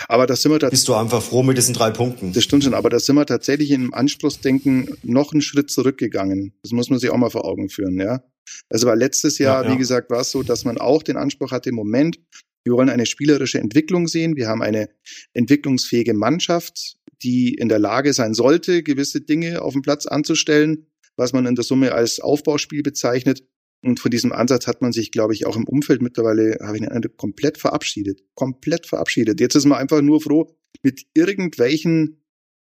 Aber 0.08 0.28
da 0.28 0.36
sind 0.36 0.52
wir 0.52 0.70
bist 0.70 0.88
du 0.88 0.94
einfach 0.94 1.22
froh 1.22 1.44
mit 1.44 1.58
diesen 1.58 1.74
drei 1.74 1.92
Punkten. 1.92 2.34
Das 2.34 2.44
stimmt 2.44 2.64
schon, 2.64 2.74
aber 2.74 2.90
da 2.90 3.00
sind 3.00 3.16
wir 3.16 3.26
tatsächlich 3.26 3.72
im 3.72 3.94
Anspruchsdenken 3.94 4.96
noch 5.04 5.34
einen 5.34 5.42
Schritt 5.42 5.72
zurückgegangen. 5.72 6.54
Das 6.64 6.72
muss 6.72 6.90
man 6.90 7.00
sich 7.00 7.10
auch 7.10 7.18
mal 7.18 7.30
vor 7.30 7.46
Augen 7.46 7.70
führen, 7.70 8.00
ja. 8.00 8.22
Also 8.70 8.88
war 8.88 8.96
letztes 8.96 9.38
Jahr, 9.38 9.64
ja, 9.64 9.70
ja. 9.70 9.74
wie 9.74 9.78
gesagt, 9.78 10.10
war 10.10 10.22
es 10.22 10.32
so, 10.32 10.44
dass 10.44 10.66
man 10.66 10.78
auch 10.78 11.04
den 11.04 11.18
Anspruch 11.18 11.52
hatte, 11.52 11.70
im 11.70 11.76
Moment, 11.76 12.20
wir 12.64 12.74
wollen 12.74 12.90
eine 12.90 13.06
spielerische 13.06 13.60
Entwicklung 13.60 14.08
sehen. 14.08 14.36
Wir 14.36 14.48
haben 14.48 14.62
eine 14.62 14.90
entwicklungsfähige 15.34 16.14
Mannschaft, 16.14 16.96
die 17.22 17.54
in 17.54 17.70
der 17.70 17.80
Lage 17.80 18.14
sein 18.14 18.34
sollte, 18.34 18.84
gewisse 18.84 19.22
Dinge 19.22 19.62
auf 19.62 19.74
dem 19.74 19.82
Platz 19.82 20.06
anzustellen, 20.06 20.88
was 21.18 21.34
man 21.34 21.46
in 21.46 21.56
der 21.56 21.64
Summe 21.64 21.94
als 21.94 22.20
Aufbauspiel 22.20 22.84
bezeichnet. 22.84 23.44
Und 23.84 24.00
von 24.00 24.12
diesem 24.12 24.32
Ansatz 24.32 24.66
hat 24.66 24.82
man 24.82 24.94
sich, 24.94 25.12
glaube 25.12 25.34
ich, 25.34 25.46
auch 25.46 25.58
im 25.58 25.68
Umfeld 25.68 26.02
mittlerweile, 26.02 26.58
habe 26.62 26.78
ich 26.78 26.84
den 26.84 26.92
Eindruck, 26.92 27.18
komplett 27.18 27.58
verabschiedet. 27.58 28.22
Komplett 28.34 28.88
verabschiedet. 28.88 29.42
Jetzt 29.42 29.56
ist 29.56 29.66
man 29.66 29.78
einfach 29.78 30.02
nur 30.02 30.22
froh, 30.22 30.56
mit 30.84 31.04
irgendwelchen 31.14 32.23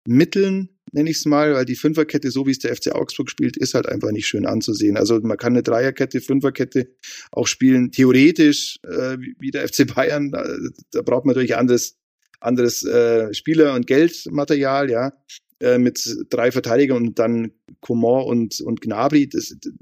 Mitteln, 0.09 0.71
nenne 0.93 1.11
ich 1.11 1.19
es 1.19 1.27
mal, 1.27 1.53
weil 1.53 1.67
die 1.67 1.77
Fünferkette, 1.77 2.31
so 2.31 2.47
wie 2.47 2.51
es 2.51 2.59
der 2.59 2.75
FC 2.75 2.93
Augsburg 2.93 3.31
spielt, 3.31 3.59
ist 3.59 3.75
halt 3.75 3.87
einfach 3.87 4.11
nicht 4.11 4.27
schön 4.27 4.47
anzusehen. 4.47 4.97
Also 4.97 5.21
man 5.21 5.37
kann 5.37 5.53
eine 5.53 5.63
Dreierkette, 5.63 6.23
Fünferkette 6.23 6.89
auch 7.31 7.47
spielen, 7.47 7.93
theoretisch 7.93 8.79
äh, 8.85 9.19
wie 9.39 9.51
der 9.51 9.69
FC 9.69 9.87
Bayern. 9.95 10.31
Da, 10.31 10.49
da 10.93 11.03
braucht 11.03 11.27
man 11.27 11.35
natürlich 11.35 11.57
anderes, 11.57 11.99
anderes 12.41 12.85
äh, 12.85 13.35
Spieler- 13.35 13.75
und 13.75 13.87
Geldmaterial, 13.87 14.91
ja. 14.91 15.13
Äh, 15.61 15.79
mit 15.79 16.17
drei 16.31 16.53
Verteidigern 16.53 17.09
und 17.09 17.19
dann 17.19 17.51
Coman 17.81 18.25
und, 18.25 18.61
und 18.61 18.81
Gnabry. 18.81 19.29
Das, 19.29 19.55
das 19.61 19.73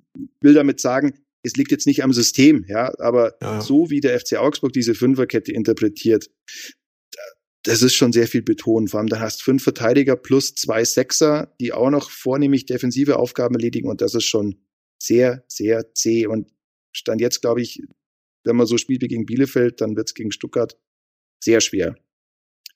will 0.40 0.54
damit 0.54 0.80
sagen, 0.80 1.12
es 1.42 1.54
liegt 1.54 1.70
jetzt 1.70 1.86
nicht 1.86 2.02
am 2.02 2.12
System, 2.12 2.64
ja, 2.66 2.92
aber 2.98 3.36
ja. 3.40 3.60
so 3.60 3.90
wie 3.90 4.00
der 4.00 4.18
FC 4.18 4.38
Augsburg 4.38 4.72
diese 4.72 4.94
Fünferkette 4.94 5.52
interpretiert, 5.52 6.30
das 7.66 7.82
ist 7.82 7.94
schon 7.94 8.12
sehr 8.12 8.28
viel 8.28 8.42
betont. 8.42 8.90
Vor 8.90 9.00
allem, 9.00 9.08
dann 9.08 9.20
hast 9.20 9.42
fünf 9.42 9.64
Verteidiger 9.64 10.14
plus 10.14 10.54
zwei 10.54 10.84
Sechser, 10.84 11.52
die 11.60 11.72
auch 11.72 11.90
noch 11.90 12.10
vornehmlich 12.10 12.64
defensive 12.64 13.18
Aufgaben 13.18 13.56
erledigen 13.56 13.88
und 13.88 14.00
das 14.00 14.14
ist 14.14 14.24
schon 14.24 14.56
sehr, 15.02 15.44
sehr 15.48 15.92
zäh. 15.92 16.26
Und 16.26 16.52
stand 16.92 17.20
jetzt, 17.20 17.40
glaube 17.40 17.60
ich, 17.60 17.82
wenn 18.44 18.54
man 18.54 18.66
so 18.66 18.78
spielt 18.78 19.02
wie 19.02 19.08
gegen 19.08 19.26
Bielefeld, 19.26 19.80
dann 19.80 19.96
wird 19.96 20.08
es 20.08 20.14
gegen 20.14 20.30
Stuttgart 20.30 20.78
sehr 21.42 21.60
schwer. 21.60 21.96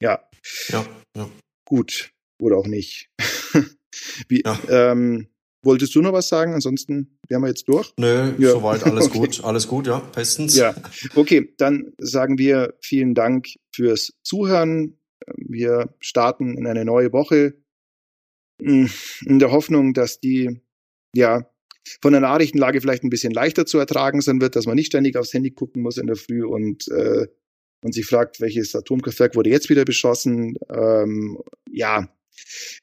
Ja. 0.01 0.29
Ja, 0.69 0.85
ja. 1.17 1.31
Gut 1.65 2.13
oder 2.41 2.57
auch 2.57 2.67
nicht. 2.67 3.11
Wie, 4.29 4.43
ja. 4.45 4.59
ähm, 4.69 5.29
wolltest 5.63 5.95
du 5.95 6.03
noch 6.03 6.13
was 6.13 6.29
sagen? 6.29 6.55
Ansonsten 6.55 7.19
wären 7.29 7.43
wir 7.43 7.49
jetzt 7.49 7.69
durch. 7.69 7.93
Nö, 7.99 8.33
ja. 8.39 8.51
soweit 8.51 8.85
alles 8.85 9.07
okay. 9.09 9.19
gut. 9.19 9.45
Alles 9.45 9.69
gut, 9.69 9.87
ja, 9.87 10.01
bestens. 10.15 10.57
Ja, 10.57 10.75
okay, 11.15 11.53
dann 11.59 11.93
sagen 11.99 12.39
wir 12.39 12.75
vielen 12.81 13.15
Dank 13.15 13.49
fürs 13.75 14.13
Zuhören. 14.23 14.99
Wir 15.37 15.95
starten 16.01 16.57
in 16.57 16.67
eine 16.67 16.85
neue 16.85 17.13
Woche 17.13 17.55
hm, 18.61 18.91
in 19.27 19.39
der 19.39 19.53
Hoffnung, 19.53 19.95
dass 19.95 20.21
die, 20.21 20.61
ja, 21.15 21.47
von 22.03 22.13
der 22.13 22.21
Nachrichtenlage 22.21 22.81
vielleicht 22.81 23.05
ein 23.05 23.11
bisschen 23.11 23.33
leichter 23.33 23.67
zu 23.67 23.79
ertragen 23.79 24.21
sein 24.21 24.41
wird, 24.41 24.55
dass 24.55 24.67
man 24.67 24.77
nicht 24.77 24.87
ständig 24.87 25.17
aufs 25.17 25.33
Handy 25.33 25.51
gucken 25.51 25.83
muss 25.83 25.97
in 25.97 26.07
der 26.07 26.17
Früh 26.17 26.45
und 26.45 26.89
äh, 26.89 27.27
und 27.83 27.95
sich 27.95 28.07
fragt, 28.07 28.41
welches 28.41 28.75
Atomkraftwerk 28.75 29.35
wurde 29.37 29.51
jetzt 29.51 29.71
wieder 29.71 29.85
beschossen. 29.85 30.57
Ähm, 30.69 31.39
ja, 31.71 32.09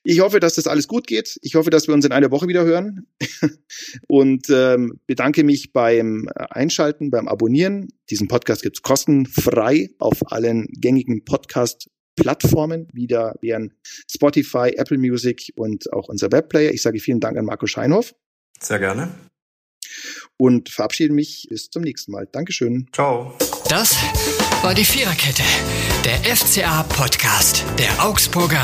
ich 0.04 0.20
hoffe, 0.20 0.40
dass 0.40 0.56
das 0.56 0.68
alles 0.68 0.88
gut 0.88 1.08
geht. 1.08 1.38
Ich 1.42 1.56
hoffe, 1.56 1.70
dass 1.70 1.88
wir 1.88 1.94
uns 1.94 2.06
in 2.06 2.12
einer 2.12 2.32
Woche 2.32 2.48
wieder 2.48 2.64
hören. 2.64 3.08
Und 4.08 4.50
ähm, 4.50 5.00
bedanke 5.06 5.44
mich 5.44 5.74
beim 5.74 6.30
Einschalten, 6.36 7.10
beim 7.10 7.28
Abonnieren. 7.28 7.90
Diesen 8.10 8.28
Podcast 8.28 8.64
gibt's 8.64 8.82
kostenfrei 8.82 9.90
auf 10.00 10.32
allen 10.32 10.68
gängigen 10.72 11.26
Podcast-Plattformen. 11.26 12.88
Wieder 12.94 13.36
wären 13.42 13.74
Spotify, 14.10 14.74
Apple 14.78 14.98
Music 14.98 15.52
und 15.56 15.92
auch 15.94 16.08
unser 16.08 16.32
Webplayer. 16.32 16.72
Ich 16.72 16.82
sage 16.82 17.00
vielen 17.00 17.20
Dank 17.20 17.38
an 17.38 17.46
Marco 17.46 17.68
Scheinhoff. 17.68 18.14
Sehr 18.60 18.80
gerne. 18.80 19.10
Und 20.38 20.70
verabschiede 20.70 21.14
mich 21.14 21.48
bis 21.50 21.70
zum 21.70 21.82
nächsten 21.82 22.12
Mal. 22.12 22.28
Dankeschön. 22.32 22.88
Ciao. 22.94 23.36
Das 23.70 23.98
war 24.62 24.74
die 24.74 24.86
Viererkette, 24.86 25.44
der 26.06 26.36
FCA-Podcast 26.36 27.66
der 27.80 28.06
Augsburger 28.06 28.64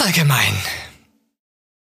Allgemein. 0.00 0.56